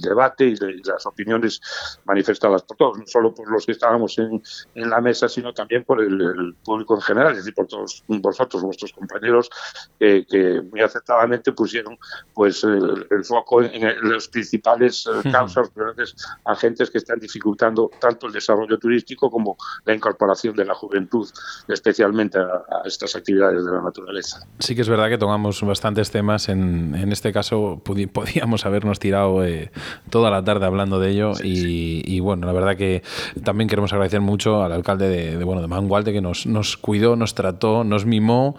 [0.00, 1.60] debate y las opiniones
[2.04, 4.42] manifestadas por todos, no solo por los que estábamos en,
[4.74, 8.62] en la mesa, sino también por el, público en general, es decir, por todos vosotros,
[8.62, 9.50] vuestros compañeros,
[9.98, 11.98] que muy acertadamente pusieron
[12.34, 16.14] pues el, foco en, los principales eh, causas, grandes
[16.44, 21.28] agentes que están dificultando tanto el desarrollo turístico como la incorporación de la juventud,
[21.68, 24.46] especialmente a, a estas actividades de la naturaleza.
[24.58, 26.48] Sí que es verdad que tomamos bastantes temas.
[26.48, 27.80] En, en este caso
[28.12, 29.70] podíamos habernos tirado eh,
[30.10, 31.32] toda la tarde hablando de ello.
[31.42, 33.02] y, bueno, la verdad que
[33.44, 37.34] también queremos agradecer mucho al alcalde de, bueno, de Mangualde que nos, nos cuidó, nos
[37.34, 38.56] trató, nos mimó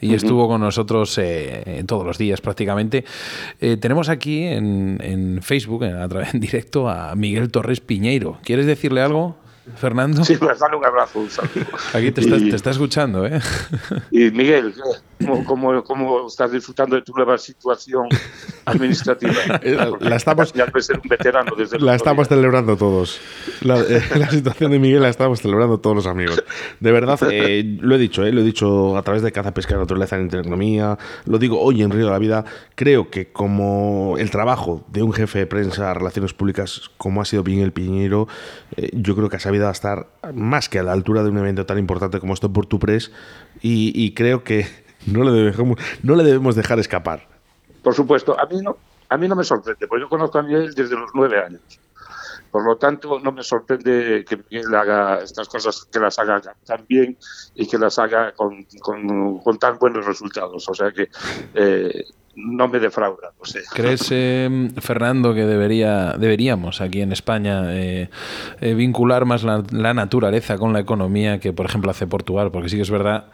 [0.00, 3.04] y estuvo con nosotros eh, todos los días prácticamente.
[3.60, 5.96] Eh, tenemos aquí en, en Facebook, en,
[6.32, 8.38] en directo, a Miguel Torres Piñeiro.
[8.44, 9.36] ¿Quieres decirle algo?
[9.76, 10.24] Fernando.
[10.24, 11.28] Sí, pues dale un abrazo, un
[11.92, 13.40] Aquí te, está, te está escuchando, ¿eh?
[14.10, 14.74] Y Miguel,
[15.20, 18.08] cómo, cómo, cómo estás disfrutando de tu nueva situación
[18.64, 19.34] administrativa.
[20.00, 23.20] la estamos, ya ser un veterano desde La estamos celebrando todos.
[23.62, 26.42] La, eh, la, situación de Miguel la estamos celebrando todos los amigos.
[26.80, 29.76] De verdad, eh, lo he dicho, eh, lo he dicho a través de Caza, Pesca,
[29.76, 32.44] Naturaleza en Intereconomía, lo digo hoy en Río de la Vida,
[32.74, 37.44] creo que como el trabajo de un jefe de prensa, relaciones públicas, como ha sido
[37.44, 38.28] Miguel Piñero,
[38.76, 41.66] eh, yo creo que ha sabido estar más que a la altura de un evento
[41.66, 43.10] tan importante como esto por tu press
[43.60, 44.66] y, y creo que
[45.06, 47.26] no le, debemos, no le debemos dejar escapar.
[47.82, 48.76] Por supuesto, a mí no,
[49.08, 51.62] a mí no me sorprende, porque yo conozco a Miguel desde los nueve años.
[52.50, 56.84] Por lo tanto, no me sorprende que Miguel haga estas cosas, que las haga tan
[56.88, 57.16] bien
[57.54, 60.68] y que las haga con, con, con tan buenos resultados.
[60.68, 61.08] O sea que
[61.54, 63.32] eh, no me defrauda.
[63.38, 63.60] No sé.
[63.72, 68.10] ¿Crees, eh, Fernando, que debería, deberíamos aquí en España eh,
[68.60, 72.50] eh, vincular más la, la, naturaleza con la economía que, por ejemplo, hace Portugal?
[72.50, 73.26] Porque sí que es verdad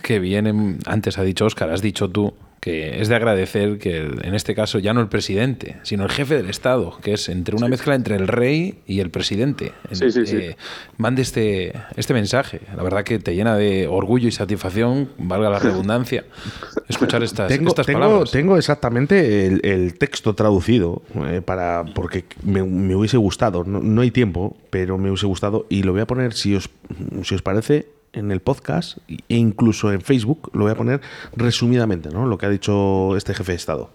[0.00, 4.34] que vienen, antes ha dicho Óscar, has dicho tú, que es de agradecer que en
[4.34, 7.66] este caso ya no el presidente, sino el jefe del Estado, que es entre una
[7.66, 7.70] sí.
[7.70, 10.56] mezcla entre el rey y el presidente, sí, sí, eh,
[10.96, 12.60] mande este, este mensaje.
[12.76, 16.24] La verdad que te llena de orgullo y satisfacción, valga la redundancia,
[16.88, 18.30] escuchar estas, tengo, estas tengo, palabras.
[18.30, 24.02] Tengo exactamente el, el texto traducido, eh, para porque me, me, hubiese gustado, no, no
[24.02, 26.70] hay tiempo, pero me hubiese gustado y lo voy a poner, si os,
[27.22, 31.00] si os parece, en el podcast e incluso en Facebook, lo voy a poner
[31.36, 32.26] resumidamente, ¿no?
[32.26, 33.90] Lo que ha dicho este jefe de Estado.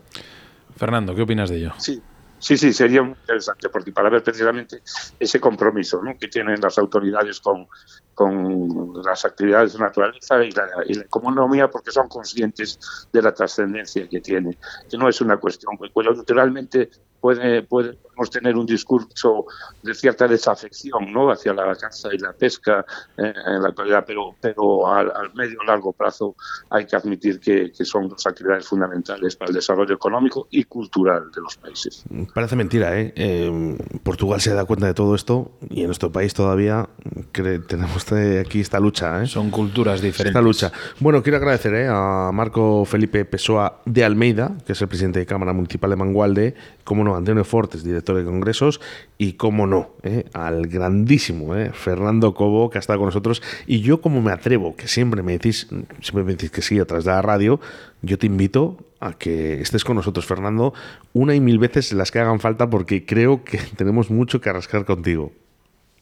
[0.76, 1.74] Fernando, ¿qué opinas de ello?
[1.78, 2.02] Sí,
[2.40, 4.82] sí, sí, sería muy interesante, porque para ver precisamente
[5.20, 6.18] ese compromiso ¿no?
[6.18, 7.68] que tienen las autoridades con,
[8.14, 13.34] con las actividades de naturaleza y la, y la, economía, porque son conscientes de la
[13.34, 14.58] trascendencia que tiene,
[14.90, 16.90] que no es una cuestión, pues, naturalmente
[17.24, 19.46] puede, podemos tener un discurso
[19.82, 21.32] de cierta desafección ¿no?
[21.32, 22.86] hacia la caza y la pesca
[23.18, 26.36] eh, en la actualidad, pero, pero al, al medio o largo plazo
[26.70, 31.32] hay que admitir que, que, son dos actividades fundamentales para el desarrollo económico y cultural
[31.34, 32.04] de los países.
[32.34, 33.14] Parece mentira, ¿eh?
[33.16, 36.90] eh Portugal se da cuenta de todo esto y en nuestro país todavía
[37.32, 39.24] tenemos aquí esta lucha.
[39.24, 39.28] ¿eh?
[39.28, 40.32] Son culturas diferentes.
[40.32, 40.72] Esta lucha.
[41.00, 41.88] Bueno, quiero agradecer ¿eh?
[41.90, 46.56] a Marco Felipe Pessoa de Almeida, que es el presidente de Cámara Municipal de Mangualde,
[46.84, 48.82] como no, Antonio Fortes, director de congresos,
[49.18, 50.26] y como no, ¿eh?
[50.34, 51.72] al grandísimo ¿eh?
[51.74, 53.42] Fernando Cobo, que ha estado con nosotros.
[53.68, 55.68] Y yo, como me atrevo, que siempre me decís,
[56.02, 57.60] siempre me decís que sí a través de la radio,
[58.02, 60.74] yo te invito a que estés con nosotros, Fernando,
[61.14, 64.86] una y mil veces las que hagan falta, porque creo que tenemos mucho que rascar
[64.86, 65.32] contigo.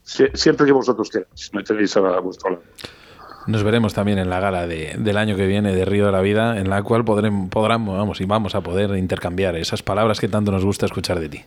[0.04, 2.64] Sie siempre que vosotros queráis, me tenéis a vuestro lado.
[3.48, 6.22] Nos veremos también en la gala de, del año que viene de Río de la
[6.22, 10.28] Vida, en la cual podremos, podremos, vamos, y vamos a poder intercambiar esas palabras que
[10.28, 11.42] tanto nos gusta escuchar de ti.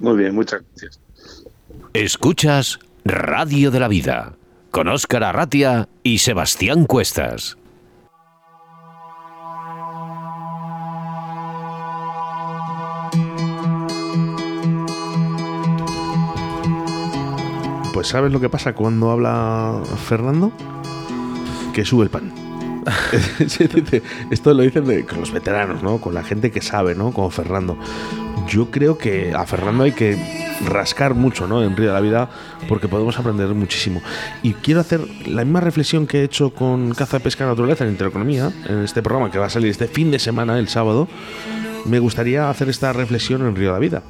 [0.00, 1.00] Muy bien, muchas gracias.
[1.92, 4.34] Escuchas Radio de la Vida
[4.70, 7.56] con Óscar Arratia y Sebastián Cuestas.
[17.92, 20.52] Pues ¿sabes lo que pasa cuando habla Fernando?
[21.72, 22.32] Que sube el pan.
[24.30, 26.00] Esto lo dicen de, con los veteranos, ¿no?
[26.00, 27.12] Con la gente que sabe, ¿no?
[27.12, 27.76] Como Fernando.
[28.48, 30.18] Yo creo que a Fernando hay que
[30.66, 31.62] rascar mucho, ¿no?
[31.62, 32.30] En Río de la Vida,
[32.68, 34.02] porque podemos aprender muchísimo.
[34.42, 38.50] Y quiero hacer la misma reflexión que he hecho con Caza, Pesca, Naturaleza en Intereconomía,
[38.66, 41.08] en este programa que va a salir este fin de semana, el sábado.
[41.84, 44.02] Me gustaría hacer esta reflexión en Río de la Vida,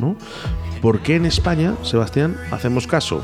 [0.00, 0.16] ¿no?
[0.80, 3.22] ¿Por qué en España, Sebastián, hacemos caso?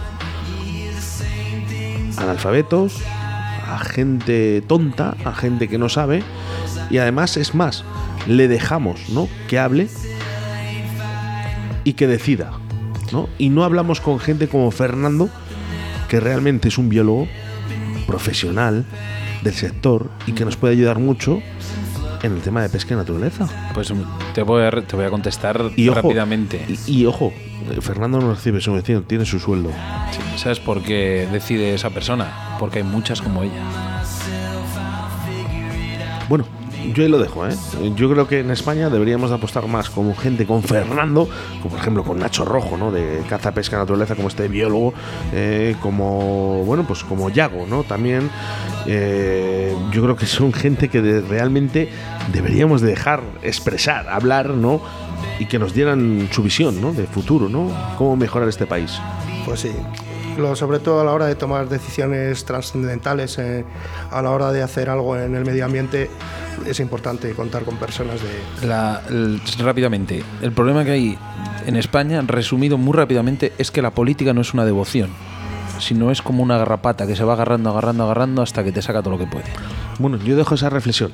[2.16, 3.02] Analfabetos,
[3.70, 6.22] a gente tonta, a gente que no sabe,
[6.90, 7.84] y además es más,
[8.26, 9.28] le dejamos, ¿no?
[9.48, 9.88] Que hable
[11.84, 12.52] y que decida,
[13.12, 13.28] ¿no?
[13.38, 15.28] Y no hablamos con gente como Fernando,
[16.08, 17.28] que realmente es un biólogo
[18.06, 18.84] profesional
[19.42, 21.40] del sector y que nos puede ayudar mucho
[22.22, 23.46] en el tema de pesca y naturaleza.
[23.74, 23.92] Pues
[24.34, 26.64] te voy a, te voy a contestar y ojo, rápidamente.
[26.86, 27.32] Y, y, ojo,
[27.80, 29.70] Fernando no recibe subvención, tiene su sueldo.
[30.10, 32.56] Sí, ¿Sabes por qué decide esa persona?
[32.58, 33.62] Porque hay muchas como ella.
[36.28, 36.44] Bueno,
[36.92, 37.54] yo ahí lo dejo, ¿eh?
[37.96, 41.28] Yo creo que en España deberíamos de apostar más con gente, con Fernando,
[41.58, 42.90] como por ejemplo con Nacho Rojo, ¿no?
[42.90, 44.94] De caza, pesca, naturaleza, como este biólogo,
[45.32, 47.84] eh, como, bueno, pues como Yago, ¿no?
[47.84, 48.30] También
[48.86, 51.90] eh, yo creo que son gente que realmente
[52.32, 54.80] deberíamos dejar expresar, hablar, ¿no?
[55.38, 56.92] Y que nos dieran su visión, ¿no?
[56.92, 57.70] De futuro, ¿no?
[57.96, 58.98] Cómo mejorar este país.
[59.44, 59.72] Pues sí,
[60.56, 63.64] sobre todo a la hora de tomar decisiones trascendentales, eh,
[64.10, 66.10] a la hora de hacer algo en el medio ambiente,
[66.66, 68.66] es importante contar con personas de...
[68.66, 71.18] La, el, rápidamente, el problema que hay
[71.66, 75.10] en España, resumido muy rápidamente, es que la política no es una devoción,
[75.78, 79.02] sino es como una garrapata que se va agarrando, agarrando, agarrando hasta que te saca
[79.02, 79.46] todo lo que puede.
[79.98, 81.12] Bueno, yo dejo esa reflexión.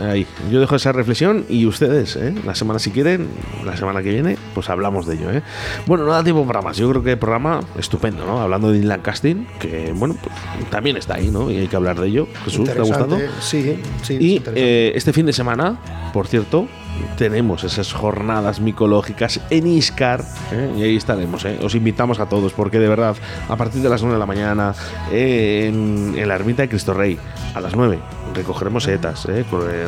[0.00, 2.34] Ahí, yo dejo esa reflexión y ustedes, ¿eh?
[2.44, 3.28] la semana si quieren,
[3.64, 5.30] la semana que viene, pues hablamos de ello.
[5.30, 5.42] ¿eh?
[5.86, 6.76] Bueno, no da tiempo para más.
[6.76, 8.40] Yo creo que el programa estupendo, ¿no?
[8.40, 11.50] Hablando de Inland Casting, que bueno, pues también está ahí, ¿no?
[11.50, 12.28] Y hay que hablar de ello.
[12.44, 13.18] Jesús, ¿te ha gustado?
[13.40, 14.16] Sí, sí.
[14.20, 15.78] Y eh, este fin de semana,
[16.12, 16.68] por cierto,
[17.16, 20.22] tenemos esas jornadas micológicas en Iscar
[20.52, 20.72] ¿eh?
[20.76, 21.44] y ahí estaremos.
[21.44, 21.58] ¿eh?
[21.62, 23.16] Os invitamos a todos porque de verdad,
[23.48, 24.74] a partir de las 9 de la mañana
[25.10, 27.18] en, en, la ermita de Cristo Rey,
[27.54, 27.98] a las 9
[28.34, 29.44] recogeremos setas, ¿eh?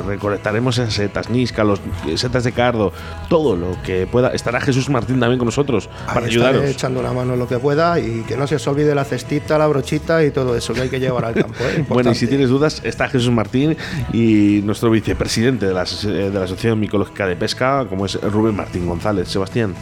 [0.07, 1.81] recolectaremos esas setas, Nisca, los
[2.15, 2.93] setas de cardo,
[3.29, 4.31] todo lo que pueda.
[4.31, 6.65] Estará Jesús Martín también con nosotros para ayudaros.
[6.65, 9.59] echando la mano en lo que pueda y que no se os olvide la cestita,
[9.59, 11.59] la brochita y todo eso que hay que llevar al campo.
[11.91, 13.77] bueno, y si tienes dudas, está Jesús Martín
[14.15, 18.87] y nuestro vicepresidente de la, de la Asociación Micológica de Pesca, como es Rubén Martín
[18.87, 19.29] González.
[19.29, 19.75] Sebastián.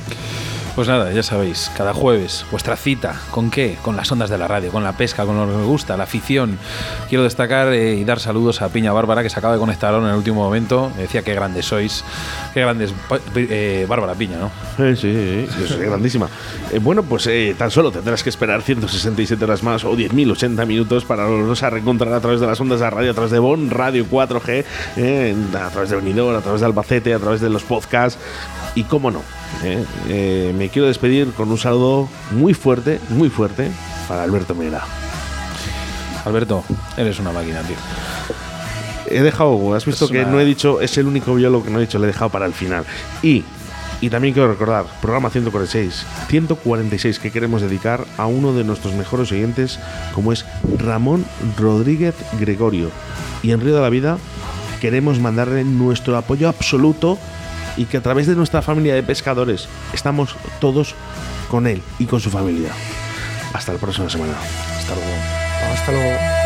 [0.77, 3.79] Pues nada, ya sabéis, cada jueves vuestra cita, ¿con qué?
[3.81, 6.05] Con las ondas de la radio, con la pesca, con lo que me gusta, la
[6.05, 6.59] afición.
[7.09, 10.05] Quiero destacar eh, y dar saludos a Piña Bárbara, que se acaba de conectar en
[10.05, 10.93] el último momento.
[10.95, 12.05] Me decía qué grandes sois,
[12.53, 12.93] qué grandes.
[13.37, 14.51] Eh, Bárbara Piña, ¿no?
[14.77, 16.29] Sí, sí, sí, grandísima.
[16.71, 21.25] Eh, bueno, pues tan solo tendrás que esperar 167 horas más o 10.080 minutos para
[21.25, 23.71] volvernos a reencontrar a través de las ondas de la radio, a través de Bon
[23.71, 24.65] Radio 4G,
[25.57, 28.21] a través de Benidorm, a través de Albacete, a través de los podcasts.
[28.75, 29.23] Y cómo no,
[29.63, 33.71] me quiero despedir con un saludo muy fuerte, muy fuerte
[34.09, 34.83] para Alberto Mera.
[36.27, 36.65] Alberto,
[36.97, 37.77] eres una máquina, tío.
[39.09, 41.83] He dejado, has visto que no he dicho, es el único biólogo que no he
[41.83, 42.85] dicho, le he dejado para el final.
[43.23, 43.45] Y,
[44.01, 49.31] y también quiero recordar, programa 146, 146 que queremos dedicar a uno de nuestros mejores
[49.31, 49.79] oyentes,
[50.13, 50.45] como es
[50.79, 51.25] Ramón
[51.57, 52.91] Rodríguez Gregorio.
[53.45, 54.19] Y en Río de la Vida
[54.81, 57.19] queremos mandarle nuestro apoyo absoluto
[57.77, 60.95] y que a través de nuestra familia de pescadores estamos todos
[61.51, 62.73] con él y con su familia.
[63.53, 64.35] Hasta la próxima semana.
[64.79, 65.11] Hasta luego.
[65.73, 66.46] Hasta luego.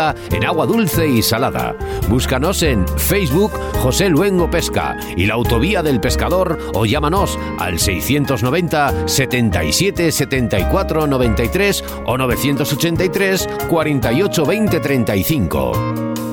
[0.31, 1.75] en agua dulce y salada.
[2.09, 9.07] Búscanos en Facebook José Luengo Pesca y la Autovía del Pescador o llámanos al 690
[9.07, 16.30] 77 74 93 o 983 48 20 35.